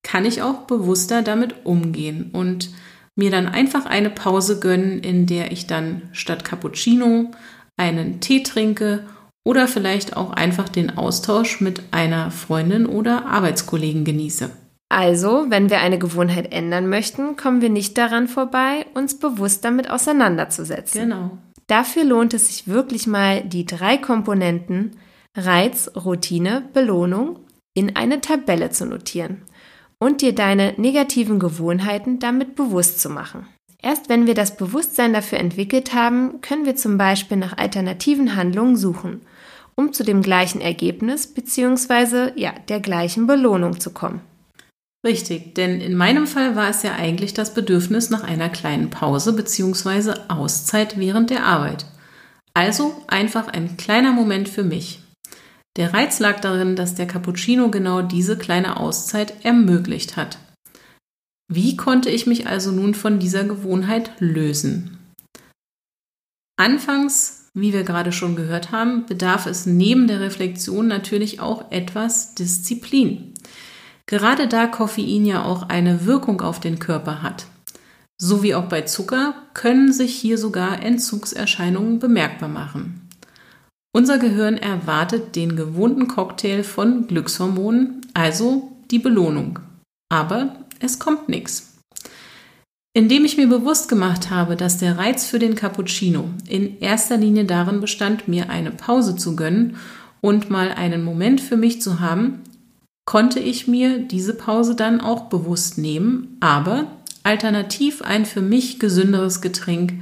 kann 0.03 0.25
ich 0.25 0.41
auch 0.41 0.63
bewusster 0.63 1.21
damit 1.21 1.65
umgehen 1.65 2.29
und 2.33 2.71
mir 3.15 3.31
dann 3.31 3.47
einfach 3.47 3.85
eine 3.85 4.09
Pause 4.09 4.59
gönnen, 4.59 4.99
in 4.99 5.27
der 5.27 5.51
ich 5.51 5.67
dann 5.67 6.03
statt 6.11 6.43
Cappuccino 6.43 7.31
einen 7.77 8.19
Tee 8.19 8.43
trinke 8.43 9.05
oder 9.45 9.67
vielleicht 9.67 10.17
auch 10.17 10.31
einfach 10.31 10.69
den 10.69 10.97
Austausch 10.97 11.61
mit 11.61 11.83
einer 11.91 12.31
Freundin 12.31 12.85
oder 12.85 13.25
Arbeitskollegen 13.27 14.03
genieße. 14.03 14.49
Also, 14.93 15.45
wenn 15.49 15.71
wir 15.71 15.79
eine 15.79 15.97
Gewohnheit 15.97 16.53
ändern 16.53 16.87
möchten, 16.87 17.35
kommen 17.35 17.61
wir 17.61 17.69
nicht 17.69 17.97
daran 17.97 18.27
vorbei, 18.27 18.85
uns 18.93 19.17
bewusst 19.17 19.65
damit 19.65 19.89
auseinanderzusetzen. 19.89 21.01
Genau. 21.01 21.37
Dafür 21.65 22.03
lohnt 22.03 22.35
es 22.35 22.47
sich 22.47 22.67
wirklich 22.67 23.07
mal, 23.07 23.41
die 23.41 23.65
drei 23.65 23.97
Komponenten 23.97 24.91
Reiz, 25.35 25.89
Routine, 25.95 26.63
Belohnung 26.73 27.39
in 27.73 27.95
eine 27.95 28.21
Tabelle 28.21 28.69
zu 28.69 28.85
notieren 28.85 29.41
und 29.97 30.21
dir 30.21 30.35
deine 30.35 30.75
negativen 30.77 31.39
Gewohnheiten 31.39 32.19
damit 32.19 32.55
bewusst 32.55 33.01
zu 33.01 33.09
machen. 33.09 33.47
Erst 33.81 34.09
wenn 34.09 34.27
wir 34.27 34.35
das 34.35 34.57
Bewusstsein 34.57 35.11
dafür 35.11 35.39
entwickelt 35.39 35.95
haben, 35.95 36.39
können 36.41 36.65
wir 36.65 36.75
zum 36.75 36.99
Beispiel 36.99 37.37
nach 37.37 37.57
alternativen 37.57 38.35
Handlungen 38.35 38.77
suchen 38.77 39.21
um 39.75 39.93
zu 39.93 40.03
dem 40.03 40.21
gleichen 40.21 40.61
Ergebnis 40.61 41.27
bzw. 41.27 42.31
ja, 42.35 42.53
der 42.69 42.79
gleichen 42.79 43.27
Belohnung 43.27 43.79
zu 43.79 43.91
kommen. 43.91 44.21
Richtig, 45.05 45.53
denn 45.55 45.81
in 45.81 45.95
meinem 45.95 46.27
Fall 46.27 46.55
war 46.55 46.69
es 46.69 46.81
ja 46.81 46.93
eigentlich 46.93 47.33
das 47.33 47.53
Bedürfnis 47.53 48.09
nach 48.09 48.23
einer 48.23 48.49
kleinen 48.49 48.89
Pause 48.89 49.33
bzw. 49.33 50.13
Auszeit 50.29 50.97
während 50.97 51.29
der 51.29 51.45
Arbeit. 51.45 51.85
Also 52.53 53.03
einfach 53.07 53.47
ein 53.47 53.75
kleiner 53.75 54.13
Moment 54.13 54.47
für 54.47 54.63
mich. 54.63 55.01
Der 55.75 55.93
Reiz 55.93 56.19
lag 56.19 56.39
darin, 56.39 56.75
dass 56.75 56.95
der 56.95 57.07
Cappuccino 57.07 57.69
genau 57.69 58.01
diese 58.01 58.37
kleine 58.37 58.77
Auszeit 58.77 59.43
ermöglicht 59.43 60.15
hat. 60.15 60.37
Wie 61.51 61.75
konnte 61.75 62.09
ich 62.09 62.25
mich 62.25 62.47
also 62.47 62.71
nun 62.71 62.93
von 62.93 63.19
dieser 63.19 63.43
Gewohnheit 63.43 64.11
lösen? 64.19 64.97
Anfangs, 66.55 67.49
wie 67.53 67.73
wir 67.73 67.83
gerade 67.83 68.11
schon 68.11 68.35
gehört 68.35 68.71
haben, 68.71 69.05
bedarf 69.05 69.47
es 69.47 69.65
neben 69.65 70.07
der 70.07 70.19
Reflexion 70.19 70.87
natürlich 70.87 71.39
auch 71.39 71.71
etwas 71.71 72.35
Disziplin. 72.35 73.32
Gerade 74.05 74.47
da 74.47 74.67
Koffein 74.67 75.25
ja 75.25 75.43
auch 75.43 75.69
eine 75.69 76.05
Wirkung 76.05 76.41
auf 76.41 76.59
den 76.59 76.79
Körper 76.79 77.21
hat. 77.21 77.45
So 78.17 78.43
wie 78.43 78.55
auch 78.55 78.65
bei 78.65 78.81
Zucker 78.81 79.33
können 79.53 79.91
sich 79.91 80.15
hier 80.15 80.37
sogar 80.37 80.81
Entzugserscheinungen 80.81 81.99
bemerkbar 81.99 82.49
machen. 82.49 83.09
Unser 83.95 84.17
Gehirn 84.17 84.57
erwartet 84.57 85.35
den 85.35 85.55
gewohnten 85.55 86.07
Cocktail 86.07 86.63
von 86.63 87.07
Glückshormonen, 87.07 88.01
also 88.13 88.71
die 88.91 88.99
Belohnung. 88.99 89.59
Aber 90.09 90.55
es 90.79 90.99
kommt 90.99 91.29
nichts. 91.29 91.73
Indem 92.95 93.25
ich 93.25 93.37
mir 93.37 93.47
bewusst 93.47 93.89
gemacht 93.89 94.29
habe, 94.29 94.55
dass 94.55 94.77
der 94.77 94.97
Reiz 94.97 95.25
für 95.25 95.39
den 95.39 95.55
Cappuccino 95.55 96.29
in 96.47 96.79
erster 96.79 97.17
Linie 97.17 97.45
darin 97.45 97.81
bestand, 97.81 98.27
mir 98.27 98.49
eine 98.49 98.71
Pause 98.71 99.15
zu 99.15 99.35
gönnen 99.35 99.77
und 100.21 100.49
mal 100.49 100.71
einen 100.71 101.03
Moment 101.03 101.41
für 101.41 101.57
mich 101.57 101.81
zu 101.81 101.99
haben, 101.99 102.41
konnte 103.05 103.39
ich 103.39 103.67
mir 103.67 103.99
diese 103.99 104.33
Pause 104.33 104.75
dann 104.75 105.01
auch 105.01 105.23
bewusst 105.23 105.77
nehmen, 105.77 106.37
aber 106.39 106.87
alternativ 107.23 108.01
ein 108.01 108.25
für 108.25 108.41
mich 108.41 108.79
gesünderes 108.79 109.41
Getränk 109.41 109.93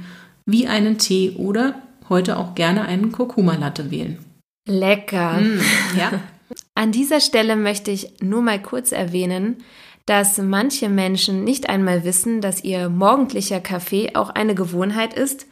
wie 0.46 0.66
einen 0.66 0.98
Tee 0.98 1.32
oder 1.36 1.74
heute 2.08 2.36
auch 2.36 2.54
gerne 2.54 2.82
einen 2.82 3.12
Kurkuma-Latte 3.12 3.90
wählen. 3.90 4.18
Lecker. 4.66 5.40
Mm, 5.40 5.60
ja. 5.98 6.20
An 6.74 6.92
dieser 6.92 7.20
Stelle 7.20 7.56
möchte 7.56 7.90
ich 7.90 8.20
nur 8.20 8.42
mal 8.42 8.60
kurz 8.60 8.92
erwähnen, 8.92 9.62
dass 10.06 10.38
manche 10.38 10.88
Menschen 10.88 11.44
nicht 11.44 11.68
einmal 11.68 12.04
wissen, 12.04 12.40
dass 12.40 12.64
ihr 12.64 12.88
morgendlicher 12.88 13.60
Kaffee 13.60 14.14
auch 14.14 14.30
eine 14.30 14.54
Gewohnheit 14.54 15.14
ist, 15.14 15.46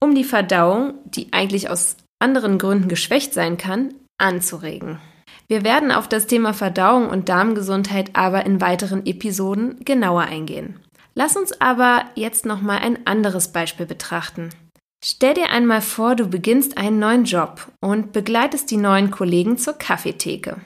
um 0.00 0.14
die 0.14 0.24
Verdauung, 0.24 0.94
die 1.04 1.32
eigentlich 1.32 1.68
aus 1.68 1.96
anderen 2.20 2.58
Gründen 2.58 2.88
geschwächt 2.88 3.34
sein 3.34 3.56
kann, 3.58 3.94
anzuregen. 4.18 5.00
Wir 5.48 5.64
werden 5.64 5.90
auf 5.90 6.08
das 6.08 6.26
Thema 6.26 6.52
Verdauung 6.52 7.08
und 7.08 7.30
Darmgesundheit 7.30 8.10
aber 8.12 8.44
in 8.44 8.60
weiteren 8.60 9.06
Episoden 9.06 9.82
genauer 9.84 10.22
eingehen. 10.22 10.78
Lass 11.14 11.36
uns 11.36 11.58
aber 11.60 12.04
jetzt 12.14 12.44
noch 12.44 12.60
mal 12.60 12.78
ein 12.78 13.06
anderes 13.06 13.48
Beispiel 13.48 13.86
betrachten. 13.86 14.50
Stell 15.02 15.34
dir 15.34 15.50
einmal 15.50 15.80
vor, 15.80 16.16
du 16.16 16.26
beginnst 16.26 16.76
einen 16.76 16.98
neuen 16.98 17.24
Job 17.24 17.68
und 17.80 18.12
begleitest 18.12 18.70
die 18.70 18.76
neuen 18.76 19.10
Kollegen 19.10 19.56
zur 19.56 19.74
Kaffeetheke. 19.74 20.58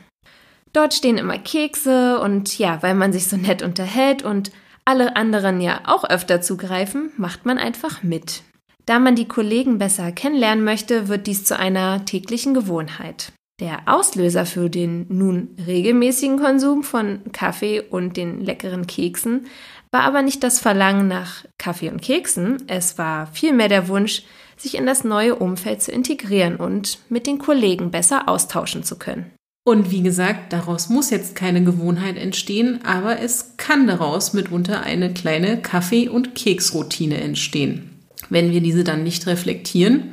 Dort 0.72 0.94
stehen 0.94 1.18
immer 1.18 1.38
Kekse 1.38 2.18
und 2.18 2.58
ja, 2.58 2.82
weil 2.82 2.94
man 2.94 3.12
sich 3.12 3.28
so 3.28 3.36
nett 3.36 3.62
unterhält 3.62 4.22
und 4.22 4.50
alle 4.84 5.16
anderen 5.16 5.60
ja 5.60 5.82
auch 5.84 6.04
öfter 6.04 6.40
zugreifen, 6.40 7.12
macht 7.16 7.46
man 7.46 7.58
einfach 7.58 8.02
mit. 8.02 8.42
Da 8.86 8.98
man 8.98 9.14
die 9.14 9.28
Kollegen 9.28 9.78
besser 9.78 10.10
kennenlernen 10.10 10.64
möchte, 10.64 11.08
wird 11.08 11.26
dies 11.26 11.44
zu 11.44 11.56
einer 11.56 12.04
täglichen 12.04 12.52
Gewohnheit. 12.52 13.32
Der 13.60 13.82
Auslöser 13.86 14.46
für 14.46 14.70
den 14.70 15.06
nun 15.08 15.56
regelmäßigen 15.66 16.38
Konsum 16.38 16.82
von 16.82 17.20
Kaffee 17.32 17.80
und 17.80 18.16
den 18.16 18.40
leckeren 18.40 18.86
Keksen 18.86 19.46
war 19.92 20.02
aber 20.02 20.22
nicht 20.22 20.42
das 20.42 20.58
Verlangen 20.58 21.06
nach 21.06 21.44
Kaffee 21.58 21.90
und 21.90 22.00
Keksen, 22.00 22.62
es 22.66 22.96
war 22.96 23.26
vielmehr 23.26 23.68
der 23.68 23.88
Wunsch, 23.88 24.22
sich 24.56 24.76
in 24.76 24.86
das 24.86 25.04
neue 25.04 25.36
Umfeld 25.36 25.82
zu 25.82 25.92
integrieren 25.92 26.56
und 26.56 26.98
mit 27.08 27.26
den 27.26 27.38
Kollegen 27.38 27.90
besser 27.90 28.28
austauschen 28.28 28.84
zu 28.84 28.96
können. 28.96 29.30
Und 29.64 29.90
wie 29.90 30.02
gesagt, 30.02 30.52
daraus 30.52 30.88
muss 30.88 31.10
jetzt 31.10 31.36
keine 31.36 31.62
Gewohnheit 31.62 32.16
entstehen, 32.16 32.80
aber 32.84 33.20
es 33.20 33.56
kann 33.58 33.86
daraus 33.86 34.32
mitunter 34.32 34.82
eine 34.82 35.12
kleine 35.12 35.60
Kaffee- 35.60 36.08
und 36.08 36.34
Keksroutine 36.34 37.20
entstehen. 37.20 37.90
Wenn 38.28 38.50
wir 38.50 38.60
diese 38.60 38.82
dann 38.82 39.04
nicht 39.04 39.26
reflektieren, 39.26 40.12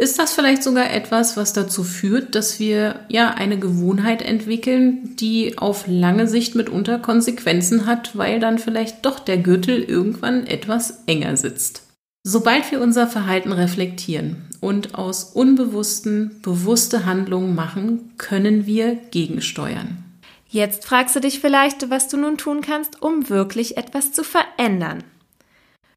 ist 0.00 0.18
das 0.18 0.32
vielleicht 0.32 0.62
sogar 0.62 0.90
etwas, 0.90 1.36
was 1.36 1.52
dazu 1.52 1.84
führt, 1.84 2.34
dass 2.34 2.58
wir 2.58 3.00
ja 3.08 3.34
eine 3.34 3.58
Gewohnheit 3.58 4.22
entwickeln, 4.22 5.14
die 5.16 5.58
auf 5.58 5.84
lange 5.86 6.26
Sicht 6.26 6.54
mitunter 6.54 6.98
Konsequenzen 6.98 7.84
hat, 7.84 8.16
weil 8.16 8.40
dann 8.40 8.58
vielleicht 8.58 9.04
doch 9.04 9.18
der 9.18 9.36
Gürtel 9.36 9.82
irgendwann 9.82 10.46
etwas 10.46 11.02
enger 11.06 11.36
sitzt. 11.36 11.82
Sobald 12.22 12.70
wir 12.70 12.80
unser 12.80 13.08
Verhalten 13.08 13.52
reflektieren 13.52 14.48
und 14.60 14.94
aus 14.94 15.24
unbewussten 15.24 16.40
bewusste 16.40 17.04
Handlungen 17.04 17.54
machen, 17.54 18.14
können 18.16 18.64
wir 18.64 18.94
gegensteuern. 19.10 20.02
Jetzt 20.48 20.86
fragst 20.86 21.14
du 21.14 21.20
dich 21.20 21.40
vielleicht, 21.40 21.90
was 21.90 22.08
du 22.08 22.16
nun 22.16 22.38
tun 22.38 22.62
kannst, 22.62 23.02
um 23.02 23.28
wirklich 23.28 23.76
etwas 23.76 24.12
zu 24.12 24.24
verändern. 24.24 25.04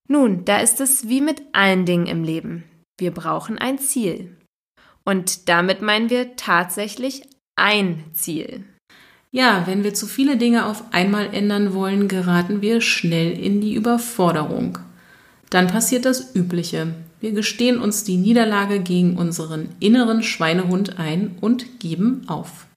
Nun, 0.10 0.44
da 0.44 0.60
ist 0.60 0.82
es 0.82 1.08
wie 1.08 1.22
mit 1.22 1.42
allen 1.54 1.86
Dingen 1.86 2.08
im 2.08 2.26
Leben. 2.26 2.66
Wir 3.00 3.12
brauchen 3.12 3.58
ein 3.58 3.80
Ziel. 3.80 4.38
Und 5.04 5.50
damit 5.50 5.82
meinen 5.82 6.10
wir 6.10 6.36
tatsächlich 6.36 7.24
ein 7.56 8.04
Ziel. 8.14 8.64
Ja, 9.32 9.64
wenn 9.66 9.84
wir 9.84 9.94
zu 9.94 10.06
viele 10.06 10.38
Dinge 10.38 10.68
auf 10.68 10.84
einmal 10.94 11.34
ändern 11.34 11.74
wollen, 11.74 12.08
geraten 12.08 12.62
wir 12.62 12.82
schnell 12.82 13.32
in 13.32 13.62
die 13.62 13.74
Überforderung. 13.74 14.78
Dann 15.50 15.68
passiert 15.68 16.06
das 16.06 16.36
Übliche. 16.36 16.94
Wir 17.20 17.32
gestehen 17.32 17.80
uns 17.80 18.04
die 18.04 18.18
Niederlage 18.18 18.80
gegen 18.80 19.18
unseren 19.18 19.70
inneren 19.80 20.24
Schweinehund 20.24 21.00
ein 21.00 21.36
und 21.42 21.80
geben 21.80 22.22
auf. 22.28 22.68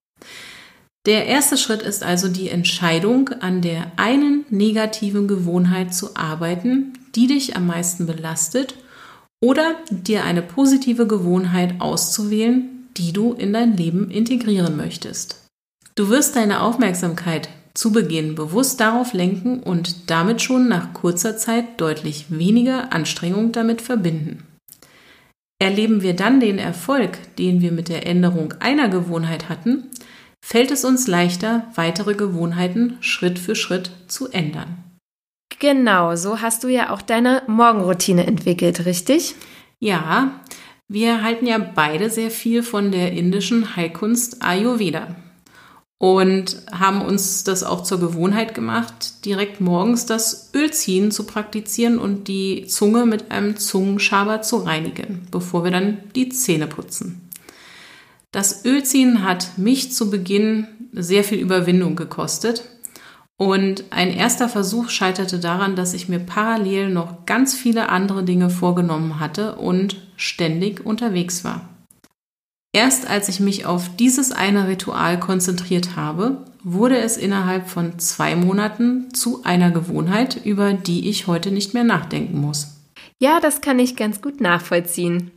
Der 1.05 1.27
erste 1.27 1.57
Schritt 1.57 1.83
ist 1.83 2.03
also 2.03 2.29
die 2.29 2.49
Entscheidung, 2.49 3.29
an 3.41 3.61
der 3.61 3.93
einen 3.97 4.45
negativen 4.49 5.29
Gewohnheit 5.29 5.95
zu 5.95 6.17
arbeiten, 6.17 6.95
die 7.15 7.27
dich 7.27 7.55
am 7.55 7.67
meisten 7.67 8.07
belastet 8.07 8.75
oder 9.47 9.77
dir 9.91 10.25
eine 10.25 10.43
positive 10.43 11.07
Gewohnheit 11.07 11.81
auszuwählen, 11.81 12.89
die 12.97 13.13
du 13.13 13.33
in 13.33 13.53
dein 13.53 13.77
Leben 13.77 14.11
integrieren 14.11 14.77
möchtest. 14.77 15.47
Du 15.95 16.09
wirst 16.09 16.35
deine 16.35 16.63
Aufmerksamkeit 16.63 17.49
zu 17.73 17.93
Beginn 17.93 18.35
bewusst 18.35 18.81
darauf 18.81 19.13
lenken 19.13 19.61
und 19.61 20.11
damit 20.11 20.43
schon 20.43 20.67
nach 20.67 20.95
kurzer 20.95 21.37
Zeit 21.37 21.81
deutlich 21.81 22.27
weniger 22.29 22.93
Anstrengung 22.93 23.53
damit 23.53 23.83
verbinden. 23.83 24.43
Erleben 25.61 26.03
wir 26.03 26.17
dann 26.17 26.41
den 26.41 26.59
Erfolg, 26.59 27.17
den 27.37 27.61
wir 27.61 27.71
mit 27.71 27.89
der 27.89 28.05
Änderung 28.05 28.55
einer 28.59 28.89
Gewohnheit 28.89 29.49
hatten, 29.49 29.85
fällt 30.45 30.73
es 30.73 30.85
uns 30.85 31.07
leichter, 31.07 31.71
weitere 31.77 32.15
Gewohnheiten 32.15 32.97
Schritt 33.01 33.39
für 33.39 33.55
Schritt 33.55 33.93
zu 34.09 34.29
ändern. 34.29 34.83
Genau, 35.59 36.17
so 36.17 36.41
hast 36.41 36.65
du 36.65 36.69
ja 36.69 36.91
auch 36.91 37.01
deine 37.01 37.43
Morgenroutine 37.47 38.27
entwickelt, 38.27 38.85
richtig? 38.85 39.35
Ja, 39.79 40.41
wir 40.89 41.23
halten 41.23 41.47
ja 41.47 41.59
beide 41.59 42.11
sehr 42.11 42.31
viel 42.31 42.63
von 42.63 42.93
der 42.93 43.13
indischen 43.13 43.75
Heilkunst 43.75 44.43
Ayurveda 44.43 45.17
und 45.99 46.63
haben 46.71 47.01
uns 47.01 47.43
das 47.45 47.65
auch 47.65 47.83
zur 47.83 47.99
Gewohnheit 48.01 48.55
gemacht, 48.55 49.25
direkt 49.25 49.61
morgens 49.61 50.05
das 50.05 50.51
Ölziehen 50.55 51.11
zu 51.11 51.25
praktizieren 51.25 51.99
und 51.99 52.29
die 52.29 52.67
Zunge 52.67 53.07
mit 53.07 53.31
einem 53.31 53.57
Zungenschaber 53.57 54.43
zu 54.43 54.59
reinigen, 54.59 55.27
bevor 55.31 55.65
wir 55.65 55.71
dann 55.71 55.99
die 56.15 56.29
Zähne 56.29 56.67
putzen. 56.67 57.29
Das 58.31 58.67
Ölziehen 58.67 59.25
hat 59.25 59.57
mich 59.57 59.93
zu 59.93 60.11
Beginn 60.11 60.67
sehr 60.93 61.25
viel 61.25 61.39
Überwindung 61.39 61.97
gekostet, 61.97 62.65
und 63.39 63.85
ein 63.91 64.11
erster 64.11 64.49
Versuch 64.49 64.89
scheiterte 64.89 65.39
daran, 65.39 65.77
dass 65.77 65.93
ich 65.93 66.09
mir 66.09 66.21
parallel 66.21 66.89
noch 66.91 67.27
ganz 67.27 67.55
viele 67.55 67.91
andere 67.91 68.25
Dinge 68.25 68.49
vorgenommen 68.49 69.21
hatte 69.21 69.57
und 69.57 69.97
ständig 70.17 70.85
unterwegs 70.85 71.45
war. 71.45 71.69
Erst 72.73 73.09
als 73.09 73.29
ich 73.29 73.41
mich 73.41 73.65
auf 73.67 73.97
dieses 73.97 74.33
eine 74.33 74.69
Ritual 74.69 75.19
konzentriert 75.19 75.97
habe, 75.97 76.45
wurde 76.63 76.99
es 76.99 77.17
innerhalb 77.17 77.69
von 77.69 77.99
zwei 77.99 78.37
Monaten 78.37 79.15
zu 79.15 79.45
einer 79.45 79.71
Gewohnheit, 79.71 80.45
über 80.45 80.73
die 80.73 81.09
ich 81.09 81.27
heute 81.27 81.51
nicht 81.51 81.75
mehr 81.75 81.85
nachdenken 81.85 82.39
muss. 82.39 82.77
Ja, 83.19 83.41
das 83.41 83.61
kann 83.61 83.79
ich 83.79 83.97
ganz 83.97 84.21
gut 84.21 84.41
nachvollziehen. 84.41 85.31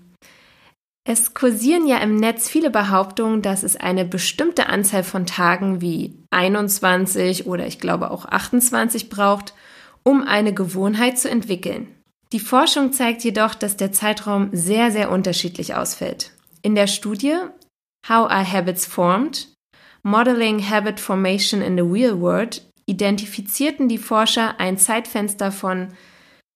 Es 1.03 1.33
kursieren 1.33 1.87
ja 1.87 1.97
im 1.99 2.15
Netz 2.15 2.49
viele 2.49 2.69
Behauptungen, 2.69 3.41
dass 3.41 3.63
es 3.63 3.75
eine 3.75 4.05
bestimmte 4.05 4.67
Anzahl 4.67 5.03
von 5.03 5.25
Tagen 5.25 5.81
wie 5.81 6.15
21 6.31 7.47
oder 7.47 7.65
ich 7.65 7.79
glaube 7.79 8.11
auch 8.11 8.25
28 8.25 9.09
braucht, 9.09 9.53
um 10.03 10.23
eine 10.23 10.53
Gewohnheit 10.53 11.17
zu 11.17 11.29
entwickeln. 11.29 11.95
Die 12.31 12.39
Forschung 12.39 12.93
zeigt 12.93 13.23
jedoch, 13.23 13.55
dass 13.55 13.75
der 13.75 13.91
Zeitraum 13.91 14.49
sehr, 14.51 14.91
sehr 14.91 15.09
unterschiedlich 15.09 15.73
ausfällt. 15.73 16.31
In 16.61 16.75
der 16.75 16.87
Studie 16.87 17.35
How 18.07 18.29
Are 18.29 18.51
Habits 18.51 18.85
Formed? 18.85 19.51
Modeling 20.03 20.69
Habit 20.69 20.99
Formation 20.99 21.61
in 21.61 21.75
the 21.75 21.81
Real 21.81 22.19
World 22.21 22.61
identifizierten 22.85 23.87
die 23.87 23.97
Forscher 23.97 24.59
ein 24.59 24.77
Zeitfenster 24.77 25.51
von 25.51 25.89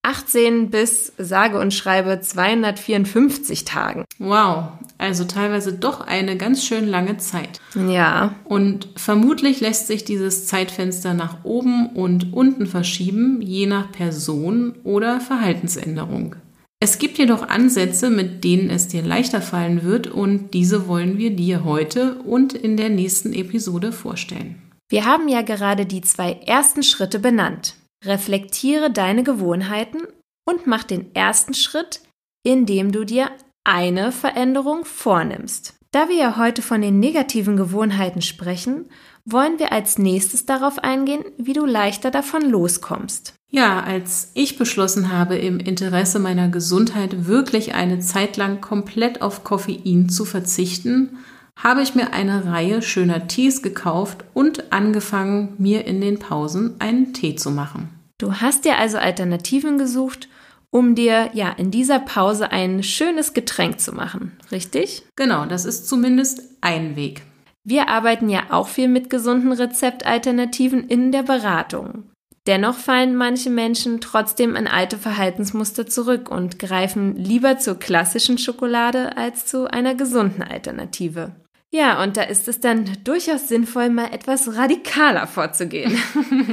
18 0.04 0.70
bis 0.70 1.12
sage 1.18 1.58
und 1.58 1.72
schreibe 1.74 2.20
254 2.20 3.64
Tagen. 3.64 4.04
Wow, 4.18 4.68
also 4.98 5.24
teilweise 5.24 5.72
doch 5.72 6.00
eine 6.00 6.36
ganz 6.36 6.64
schön 6.64 6.86
lange 6.86 7.16
Zeit. 7.16 7.60
Ja. 7.74 8.34
Und 8.44 8.88
vermutlich 8.96 9.60
lässt 9.60 9.86
sich 9.86 10.04
dieses 10.04 10.46
Zeitfenster 10.46 11.14
nach 11.14 11.44
oben 11.44 11.88
und 11.88 12.32
unten 12.32 12.66
verschieben, 12.66 13.40
je 13.40 13.66
nach 13.66 13.90
Person 13.90 14.74
oder 14.84 15.20
Verhaltensänderung. 15.20 16.36
Es 16.80 16.98
gibt 16.98 17.16
jedoch 17.16 17.48
Ansätze, 17.48 18.10
mit 18.10 18.44
denen 18.44 18.68
es 18.68 18.88
dir 18.88 19.02
leichter 19.02 19.40
fallen 19.40 19.84
wird 19.84 20.06
und 20.06 20.52
diese 20.52 20.86
wollen 20.86 21.16
wir 21.16 21.30
dir 21.30 21.64
heute 21.64 22.16
und 22.24 22.52
in 22.52 22.76
der 22.76 22.90
nächsten 22.90 23.32
Episode 23.32 23.90
vorstellen. 23.90 24.60
Wir 24.90 25.06
haben 25.06 25.28
ja 25.28 25.40
gerade 25.40 25.86
die 25.86 26.02
zwei 26.02 26.32
ersten 26.46 26.82
Schritte 26.82 27.18
benannt. 27.18 27.76
Reflektiere 28.04 28.90
deine 28.90 29.22
Gewohnheiten 29.22 30.02
und 30.46 30.66
mach 30.66 30.84
den 30.84 31.14
ersten 31.14 31.54
Schritt, 31.54 32.00
indem 32.44 32.92
du 32.92 33.04
dir 33.04 33.30
eine 33.64 34.12
Veränderung 34.12 34.84
vornimmst. 34.84 35.74
Da 35.90 36.08
wir 36.08 36.16
ja 36.16 36.36
heute 36.36 36.60
von 36.60 36.80
den 36.82 36.98
negativen 36.98 37.56
Gewohnheiten 37.56 38.20
sprechen, 38.20 38.86
wollen 39.24 39.58
wir 39.58 39.72
als 39.72 39.96
nächstes 39.96 40.44
darauf 40.44 40.80
eingehen, 40.80 41.24
wie 41.38 41.52
du 41.52 41.64
leichter 41.64 42.10
davon 42.10 42.42
loskommst. 42.50 43.34
Ja, 43.50 43.80
als 43.80 44.32
ich 44.34 44.58
beschlossen 44.58 45.12
habe, 45.12 45.36
im 45.36 45.60
Interesse 45.60 46.18
meiner 46.18 46.48
Gesundheit 46.48 47.26
wirklich 47.26 47.74
eine 47.74 48.00
Zeit 48.00 48.36
lang 48.36 48.60
komplett 48.60 49.22
auf 49.22 49.44
Koffein 49.44 50.08
zu 50.08 50.24
verzichten, 50.24 51.18
habe 51.56 51.82
ich 51.82 51.94
mir 51.94 52.12
eine 52.12 52.46
Reihe 52.46 52.82
schöner 52.82 53.28
Tees 53.28 53.62
gekauft 53.62 54.24
und 54.34 54.72
angefangen, 54.72 55.54
mir 55.58 55.86
in 55.86 56.00
den 56.00 56.18
Pausen 56.18 56.74
einen 56.80 57.14
Tee 57.14 57.36
zu 57.36 57.52
machen. 57.52 57.90
Du 58.24 58.32
hast 58.32 58.64
dir 58.64 58.78
also 58.78 58.96
Alternativen 58.96 59.76
gesucht, 59.76 60.30
um 60.70 60.94
dir 60.94 61.28
ja 61.34 61.50
in 61.50 61.70
dieser 61.70 61.98
Pause 61.98 62.52
ein 62.52 62.82
schönes 62.82 63.34
Getränk 63.34 63.80
zu 63.80 63.92
machen, 63.92 64.32
richtig? 64.50 65.02
Genau, 65.14 65.44
das 65.44 65.66
ist 65.66 65.86
zumindest 65.86 66.40
ein 66.62 66.96
Weg. 66.96 67.20
Wir 67.64 67.90
arbeiten 67.90 68.30
ja 68.30 68.44
auch 68.48 68.68
viel 68.68 68.88
mit 68.88 69.10
gesunden 69.10 69.52
Rezeptalternativen 69.52 70.88
in 70.88 71.12
der 71.12 71.22
Beratung. 71.22 72.04
Dennoch 72.46 72.78
fallen 72.78 73.14
manche 73.14 73.50
Menschen 73.50 74.00
trotzdem 74.00 74.56
in 74.56 74.68
alte 74.68 74.96
Verhaltensmuster 74.96 75.86
zurück 75.86 76.30
und 76.30 76.58
greifen 76.58 77.16
lieber 77.16 77.58
zur 77.58 77.78
klassischen 77.78 78.38
Schokolade 78.38 79.18
als 79.18 79.44
zu 79.44 79.70
einer 79.70 79.94
gesunden 79.94 80.42
Alternative. 80.42 81.32
Ja, 81.74 82.00
und 82.04 82.16
da 82.16 82.22
ist 82.22 82.46
es 82.46 82.60
dann 82.60 82.88
durchaus 83.02 83.48
sinnvoll, 83.48 83.90
mal 83.90 84.12
etwas 84.12 84.54
radikaler 84.54 85.26
vorzugehen. 85.26 85.98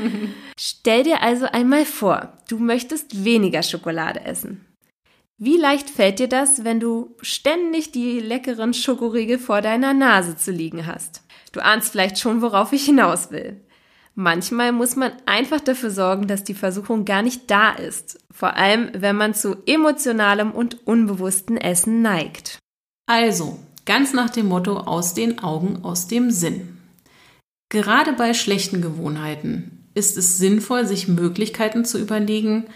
Stell 0.59 1.03
dir 1.03 1.21
also 1.21 1.45
einmal 1.45 1.85
vor, 1.85 2.33
du 2.49 2.57
möchtest 2.57 3.23
weniger 3.23 3.61
Schokolade 3.61 4.25
essen. 4.25 4.65
Wie 5.37 5.57
leicht 5.57 5.91
fällt 5.91 6.17
dir 6.17 6.27
das, 6.27 6.63
wenn 6.63 6.79
du 6.79 7.15
ständig 7.21 7.91
die 7.91 8.19
leckeren 8.19 8.73
Schokoriegel 8.73 9.37
vor 9.37 9.61
deiner 9.61 9.93
Nase 9.93 10.37
zu 10.37 10.49
liegen 10.49 10.87
hast? 10.87 11.21
Du 11.51 11.59
ahnst 11.59 11.91
vielleicht 11.91 12.17
schon, 12.17 12.41
worauf 12.41 12.73
ich 12.73 12.85
hinaus 12.85 13.29
will. 13.29 13.61
Manchmal 14.15 14.71
muss 14.71 14.95
man 14.95 15.11
einfach 15.27 15.59
dafür 15.59 15.91
sorgen, 15.91 16.25
dass 16.25 16.43
die 16.43 16.55
Versuchung 16.55 17.05
gar 17.05 17.21
nicht 17.21 17.51
da 17.51 17.73
ist, 17.73 18.25
vor 18.31 18.55
allem 18.55 18.89
wenn 18.95 19.17
man 19.17 19.35
zu 19.35 19.57
emotionalem 19.67 20.51
und 20.51 20.87
unbewussten 20.87 21.57
Essen 21.57 22.01
neigt. 22.01 22.57
Also, 23.05 23.59
Ganz 23.91 24.13
nach 24.13 24.29
dem 24.29 24.47
Motto 24.47 24.77
aus 24.77 25.15
den 25.15 25.39
Augen, 25.39 25.83
aus 25.83 26.07
dem 26.07 26.31
Sinn. 26.31 26.77
Gerade 27.67 28.13
bei 28.13 28.33
schlechten 28.33 28.81
Gewohnheiten 28.81 29.85
ist 29.95 30.15
es 30.15 30.37
sinnvoll, 30.37 30.87
sich 30.87 31.09
Möglichkeiten 31.09 31.83
zu 31.83 31.99
überlegen, 31.99 32.67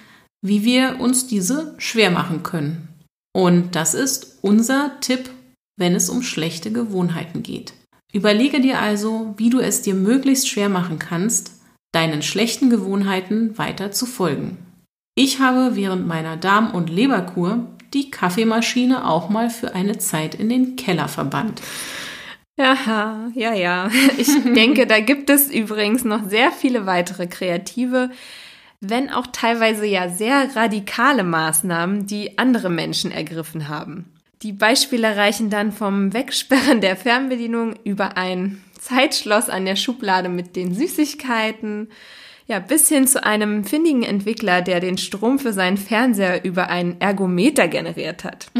wie 0.41 0.65
wir 0.65 0.99
uns 0.99 1.25
diese 1.25 1.73
schwer 1.78 2.12
machen 2.12 2.43
können. 2.43 2.89
Und 3.34 3.78
das 3.78 3.93
ist 3.93 4.39
unser 4.41 4.99
Tipp, 4.99 5.30
wenn 5.80 5.95
es 5.95 6.10
um 6.10 6.21
schlechte 6.21 6.69
Gewohnheiten 6.69 7.43
geht. 7.43 7.71
Überlege 8.12 8.60
dir 8.60 8.82
also, 8.82 9.36
wie 9.38 9.49
du 9.49 9.62
es 9.62 9.84
dir 9.84 9.93
möglichst 9.93 10.49
schwer 10.49 10.67
machen 10.67 10.99
kannst, 10.99 11.54
deinen 11.93 12.23
schlechten 12.23 12.69
Gewohnheiten 12.69 13.58
weiter 13.58 13.93
zu 13.93 14.06
folgen. 14.06 14.58
Ich 15.17 15.39
habe 15.39 15.78
während 15.78 16.08
meiner 16.08 16.36
Darm- 16.36 16.71
und 16.71 16.89
Leberkur 16.89 17.69
die 17.95 18.12
Kaffeemaschine 18.12 19.10
auch 19.10 19.29
mal 19.29 19.49
für 19.49 19.73
eine 19.73 19.97
Zeit 19.97 20.36
in 20.36 20.49
den 20.49 20.75
Keller 20.75 21.08
verbannt. 21.08 21.62
Ja, 22.58 23.29
ja, 23.34 23.53
ja. 23.53 23.89
Ich 24.17 24.29
denke, 24.43 24.86
da 24.86 24.99
gibt 24.99 25.29
es 25.29 25.51
übrigens 25.51 26.03
noch 26.03 26.29
sehr 26.29 26.51
viele 26.51 26.86
weitere 26.86 27.27
kreative, 27.27 28.12
wenn 28.81 29.10
auch 29.10 29.27
teilweise 29.27 29.86
ja 29.86 30.10
sehr 30.10 30.55
radikale 30.55 31.23
Maßnahmen, 31.23 32.05
die 32.05 32.38
andere 32.38 32.69
Menschen 32.69 33.12
ergriffen 33.12 33.67
haben. 33.67 34.12
Die 34.41 34.51
Beispiele 34.51 35.15
reichen 35.15 35.49
dann 35.49 35.71
vom 35.71 36.13
Wegsperren 36.13 36.81
der 36.81 36.95
Fernbedienung 36.95 37.75
über 37.84 38.17
ein 38.17 38.62
Zeitschloss 38.79 39.49
an 39.49 39.65
der 39.65 39.75
Schublade 39.75 40.29
mit 40.29 40.55
den 40.55 40.73
Süßigkeiten, 40.73 41.89
ja, 42.47 42.60
bis 42.60 42.89
hin 42.89 43.08
zu 43.08 43.23
einem 43.23 43.63
findigen 43.63 44.03
Entwickler, 44.03 44.62
der 44.62 44.79
den 44.79 44.97
Strom 44.97 45.39
für 45.39 45.53
seinen 45.53 45.77
Fernseher 45.77 46.45
über 46.45 46.69
einen 46.69 47.01
Ergometer 47.01 47.67
generiert 47.67 48.23
hat. 48.23 48.51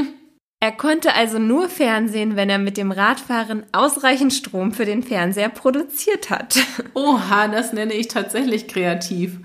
er 0.60 0.72
konnte 0.72 1.14
also 1.14 1.38
nur 1.38 1.68
Fernsehen, 1.68 2.36
wenn 2.36 2.48
er 2.48 2.58
mit 2.58 2.76
dem 2.76 2.92
Radfahren 2.92 3.64
ausreichend 3.72 4.32
Strom 4.32 4.72
für 4.72 4.84
den 4.84 5.02
Fernseher 5.02 5.48
produziert 5.48 6.30
hat. 6.30 6.56
Oha, 6.94 7.48
das 7.48 7.72
nenne 7.72 7.94
ich 7.94 8.08
tatsächlich 8.08 8.68
kreativ. 8.68 9.38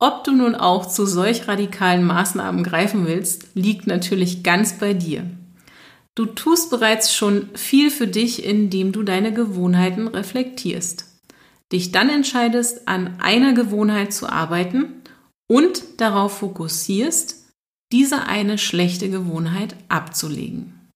Ob 0.00 0.24
du 0.24 0.32
nun 0.32 0.56
auch 0.56 0.86
zu 0.86 1.06
solch 1.06 1.46
radikalen 1.46 2.04
Maßnahmen 2.04 2.64
greifen 2.64 3.06
willst, 3.06 3.46
liegt 3.54 3.86
natürlich 3.86 4.42
ganz 4.42 4.74
bei 4.74 4.92
dir. 4.92 5.24
Du 6.16 6.26
tust 6.26 6.70
bereits 6.70 7.14
schon 7.14 7.48
viel 7.54 7.90
für 7.90 8.08
dich, 8.08 8.44
indem 8.44 8.90
du 8.92 9.04
deine 9.04 9.32
Gewohnheiten 9.32 10.08
reflektierst 10.08 11.13
dich 11.74 11.92
dann 11.92 12.08
entscheidest, 12.08 12.88
an 12.88 13.20
einer 13.20 13.52
Gewohnheit 13.52 14.12
zu 14.12 14.28
arbeiten 14.28 15.02
und 15.50 16.00
darauf 16.00 16.38
fokussierst, 16.38 17.44
diese 17.92 18.26
eine 18.26 18.58
schlechte 18.58 19.10
Gewohnheit 19.10 19.76
abzulegen. 19.88 20.88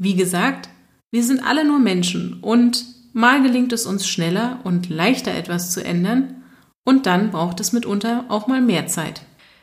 Wie 0.00 0.14
gesagt, 0.14 0.68
wir 1.10 1.24
sind 1.24 1.44
alle 1.44 1.64
nur 1.64 1.78
Menschen 1.78 2.40
und 2.40 2.86
mal 3.12 3.42
gelingt 3.42 3.72
es 3.72 3.86
uns 3.86 4.06
schneller 4.06 4.60
und 4.64 4.88
leichter 4.88 5.34
etwas 5.34 5.72
zu 5.72 5.84
ändern 5.84 6.42
und 6.86 7.06
dann 7.06 7.30
braucht 7.30 7.60
es 7.60 7.72
mitunter 7.72 8.24
auch 8.28 8.46
mal 8.46 8.60
mehr 8.60 8.86
Zeit. 8.86 9.22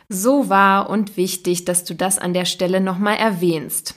So 0.10 0.50
wahr 0.50 0.90
und 0.90 1.18
wichtig, 1.18 1.66
dass 1.66 1.84
du 1.84 1.96
das 1.96 2.20
an 2.20 2.34
der 2.34 2.46
Stelle 2.46 2.80
nochmal 2.82 3.18
erwähnst. 3.18 3.96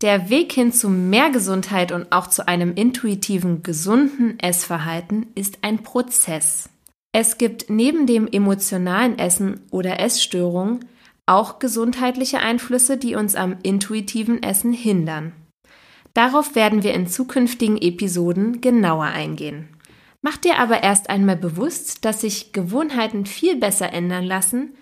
Der 0.00 0.28
Weg 0.28 0.52
hin 0.52 0.72
zu 0.72 0.88
mehr 0.88 1.30
Gesundheit 1.30 1.92
und 1.92 2.10
auch 2.12 2.26
zu 2.26 2.46
einem 2.48 2.74
intuitiven, 2.74 3.62
gesunden 3.62 4.38
Essverhalten 4.40 5.26
ist 5.34 5.58
ein 5.62 5.82
Prozess. 5.82 6.68
Es 7.12 7.38
gibt 7.38 7.70
neben 7.70 8.06
dem 8.06 8.26
emotionalen 8.26 9.18
Essen 9.18 9.60
oder 9.70 10.00
Essstörungen 10.00 10.84
auch 11.26 11.58
gesundheitliche 11.58 12.40
Einflüsse, 12.40 12.96
die 12.96 13.14
uns 13.14 13.34
am 13.34 13.56
intuitiven 13.62 14.42
Essen 14.42 14.72
hindern. 14.72 15.32
Darauf 16.12 16.54
werden 16.54 16.82
wir 16.82 16.92
in 16.92 17.06
zukünftigen 17.06 17.76
Episoden 17.80 18.60
genauer 18.60 19.06
eingehen. 19.06 19.68
Mach 20.22 20.36
dir 20.36 20.58
aber 20.58 20.82
erst 20.82 21.10
einmal 21.10 21.36
bewusst, 21.36 22.04
dass 22.04 22.20
sich 22.20 22.52
Gewohnheiten 22.52 23.26
viel 23.26 23.56
besser 23.56 23.92
ändern 23.92 24.24
lassen, 24.24 24.74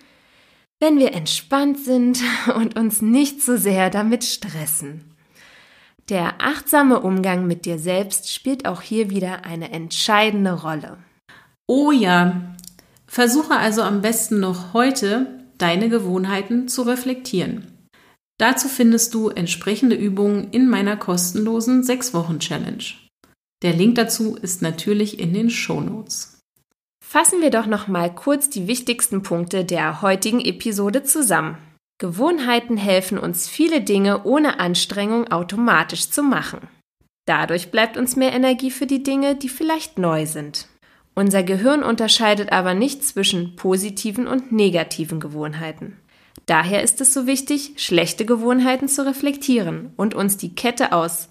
wenn 0.83 0.99
wir 0.99 1.13
entspannt 1.13 1.79
sind 1.79 2.19
und 2.55 2.77
uns 2.77 3.01
nicht 3.01 3.41
so 3.41 3.55
sehr 3.55 3.89
damit 3.89 4.25
stressen. 4.25 5.05
Der 6.09 6.41
achtsame 6.41 6.99
Umgang 6.99 7.47
mit 7.47 7.63
dir 7.63 7.79
selbst 7.79 8.33
spielt 8.33 8.67
auch 8.67 8.81
hier 8.81 9.09
wieder 9.09 9.45
eine 9.45 9.71
entscheidende 9.71 10.51
Rolle. 10.51 10.97
Oh 11.67 11.93
ja, 11.93 12.53
versuche 13.07 13.55
also 13.55 13.81
am 13.81 14.01
besten 14.01 14.41
noch 14.41 14.73
heute 14.73 15.45
deine 15.57 15.87
Gewohnheiten 15.87 16.67
zu 16.67 16.81
reflektieren. 16.81 17.67
Dazu 18.37 18.67
findest 18.67 19.13
du 19.13 19.29
entsprechende 19.29 19.95
Übungen 19.95 20.49
in 20.51 20.67
meiner 20.67 20.97
kostenlosen 20.97 21.83
6-Wochen-Challenge. 21.83 22.83
Der 23.61 23.71
Link 23.71 23.95
dazu 23.95 24.35
ist 24.35 24.61
natürlich 24.61 25.17
in 25.17 25.33
den 25.33 25.49
Show 25.49 25.79
Notes. 25.79 26.32
Fassen 27.13 27.41
wir 27.41 27.51
doch 27.51 27.67
noch 27.67 27.87
mal 27.87 28.11
kurz 28.11 28.49
die 28.49 28.65
wichtigsten 28.65 29.21
Punkte 29.21 29.65
der 29.65 30.01
heutigen 30.01 30.39
Episode 30.39 31.03
zusammen. 31.03 31.59
Gewohnheiten 31.99 32.75
helfen 32.75 33.19
uns, 33.19 33.47
viele 33.47 33.81
Dinge 33.81 34.23
ohne 34.23 34.59
Anstrengung 34.59 35.31
automatisch 35.31 36.09
zu 36.09 36.23
machen. 36.23 36.61
Dadurch 37.27 37.69
bleibt 37.69 37.97
uns 37.97 38.15
mehr 38.15 38.33
Energie 38.33 38.71
für 38.71 38.87
die 38.87 39.03
Dinge, 39.03 39.35
die 39.35 39.49
vielleicht 39.49 39.99
neu 39.99 40.25
sind. 40.25 40.69
Unser 41.13 41.43
Gehirn 41.43 41.83
unterscheidet 41.83 42.51
aber 42.51 42.73
nicht 42.73 43.03
zwischen 43.03 43.55
positiven 43.57 44.25
und 44.25 44.51
negativen 44.51 45.19
Gewohnheiten. 45.19 45.99
Daher 46.47 46.81
ist 46.81 46.99
es 46.99 47.13
so 47.13 47.27
wichtig, 47.27 47.73
schlechte 47.77 48.25
Gewohnheiten 48.25 48.87
zu 48.87 49.05
reflektieren 49.05 49.93
und 49.97 50.15
uns 50.15 50.37
die 50.37 50.55
Kette 50.55 50.91
aus 50.93 51.29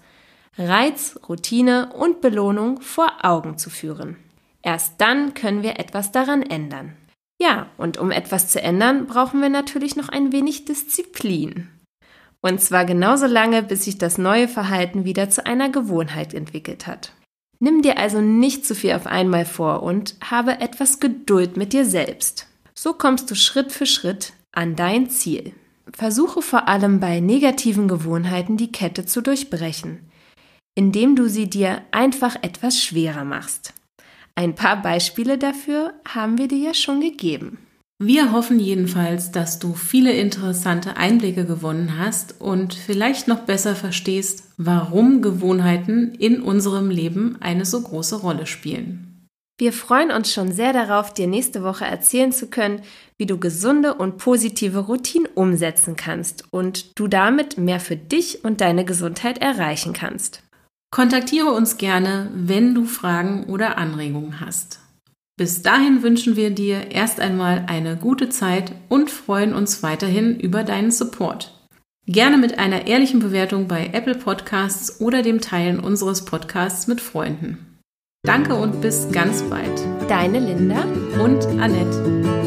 Reiz, 0.57 1.19
Routine 1.27 1.91
und 1.91 2.21
Belohnung 2.21 2.79
vor 2.79 3.11
Augen 3.21 3.57
zu 3.57 3.69
führen. 3.69 4.22
Erst 4.63 4.99
dann 4.99 5.33
können 5.33 5.61
wir 5.61 5.79
etwas 5.79 6.11
daran 6.11 6.41
ändern. 6.41 6.95
Ja, 7.39 7.67
und 7.77 7.97
um 7.97 8.11
etwas 8.11 8.47
zu 8.47 8.61
ändern, 8.61 9.05
brauchen 9.05 9.41
wir 9.41 9.49
natürlich 9.49 9.95
noch 9.95 10.09
ein 10.09 10.31
wenig 10.31 10.65
Disziplin. 10.65 11.67
Und 12.41 12.61
zwar 12.61 12.85
genauso 12.85 13.25
lange, 13.25 13.63
bis 13.63 13.85
sich 13.85 13.97
das 13.97 14.17
neue 14.17 14.47
Verhalten 14.47 15.05
wieder 15.05 15.29
zu 15.29 15.45
einer 15.45 15.69
Gewohnheit 15.69 16.33
entwickelt 16.33 16.87
hat. 16.87 17.13
Nimm 17.59 17.81
dir 17.81 17.97
also 17.97 18.19
nicht 18.19 18.65
zu 18.65 18.75
viel 18.75 18.93
auf 18.93 19.07
einmal 19.07 19.45
vor 19.45 19.83
und 19.83 20.15
habe 20.21 20.59
etwas 20.59 20.99
Geduld 20.99 21.55
mit 21.55 21.71
dir 21.71 21.85
selbst. 21.85 22.47
So 22.73 22.93
kommst 22.93 23.31
du 23.31 23.35
Schritt 23.35 23.71
für 23.71 23.85
Schritt 23.85 24.33
an 24.51 24.75
dein 24.75 25.09
Ziel. 25.09 25.53
Versuche 25.93 26.41
vor 26.41 26.67
allem 26.67 26.99
bei 26.99 27.19
negativen 27.19 27.87
Gewohnheiten 27.87 28.57
die 28.57 28.71
Kette 28.71 29.05
zu 29.05 29.21
durchbrechen, 29.21 30.09
indem 30.75 31.15
du 31.15 31.29
sie 31.29 31.49
dir 31.49 31.81
einfach 31.91 32.35
etwas 32.41 32.81
schwerer 32.81 33.23
machst. 33.23 33.73
Ein 34.35 34.55
paar 34.55 34.81
Beispiele 34.81 35.37
dafür 35.37 35.93
haben 36.07 36.37
wir 36.37 36.47
dir 36.47 36.57
ja 36.57 36.73
schon 36.73 37.01
gegeben. 37.01 37.59
Wir 37.99 38.33
hoffen 38.33 38.59
jedenfalls, 38.59 39.31
dass 39.31 39.59
du 39.59 39.73
viele 39.73 40.11
interessante 40.11 40.97
Einblicke 40.97 41.45
gewonnen 41.45 41.97
hast 41.97 42.41
und 42.41 42.73
vielleicht 42.73 43.29
noch 43.29 43.41
besser 43.41 43.75
verstehst, 43.75 44.51
warum 44.57 45.21
Gewohnheiten 45.21 46.13
in 46.15 46.41
unserem 46.41 46.89
Leben 46.89 47.37
eine 47.39 47.63
so 47.63 47.81
große 47.81 48.17
Rolle 48.17 48.45
spielen. 48.45 49.29
Wir 49.57 49.71
freuen 49.71 50.11
uns 50.11 50.33
schon 50.33 50.51
sehr 50.51 50.73
darauf, 50.73 51.13
dir 51.13 51.27
nächste 51.27 51.63
Woche 51.63 51.85
erzählen 51.85 52.33
zu 52.33 52.47
können, 52.47 52.81
wie 53.17 53.25
du 53.25 53.37
gesunde 53.37 53.93
und 53.93 54.17
positive 54.17 54.79
Routinen 54.79 55.29
umsetzen 55.33 55.95
kannst 55.95 56.43
und 56.51 56.99
du 56.99 57.07
damit 57.07 57.57
mehr 57.57 57.79
für 57.79 57.95
dich 57.95 58.43
und 58.43 58.59
deine 58.59 58.83
Gesundheit 58.83 59.37
erreichen 59.37 59.93
kannst. 59.93 60.42
Kontaktiere 60.93 61.49
uns 61.49 61.77
gerne, 61.77 62.29
wenn 62.35 62.75
du 62.75 62.85
Fragen 62.85 63.45
oder 63.45 63.79
Anregungen 63.79 64.39
hast. 64.39 64.79
Bis 65.35 65.63
dahin 65.63 66.03
wünschen 66.03 66.35
wir 66.35 66.51
dir 66.51 66.91
erst 66.91 67.19
einmal 67.19 67.65
eine 67.67 67.97
gute 67.97 68.29
Zeit 68.29 68.73
und 68.89 69.09
freuen 69.09 69.55
uns 69.55 69.81
weiterhin 69.81 70.39
über 70.39 70.63
deinen 70.63 70.91
Support. 70.91 71.67
Gerne 72.05 72.37
mit 72.37 72.59
einer 72.59 72.85
ehrlichen 72.85 73.21
Bewertung 73.21 73.67
bei 73.67 73.89
Apple 73.91 74.13
Podcasts 74.13 75.01
oder 75.01 75.23
dem 75.23 75.41
Teilen 75.41 75.79
unseres 75.79 76.25
Podcasts 76.25 76.85
mit 76.85 77.01
Freunden. 77.01 77.79
Danke 78.21 78.53
und 78.53 78.81
bis 78.81 79.11
ganz 79.11 79.41
bald. 79.41 79.81
Deine 80.07 80.41
Linda 80.41 80.83
und 81.19 81.43
Annette. 81.59 82.42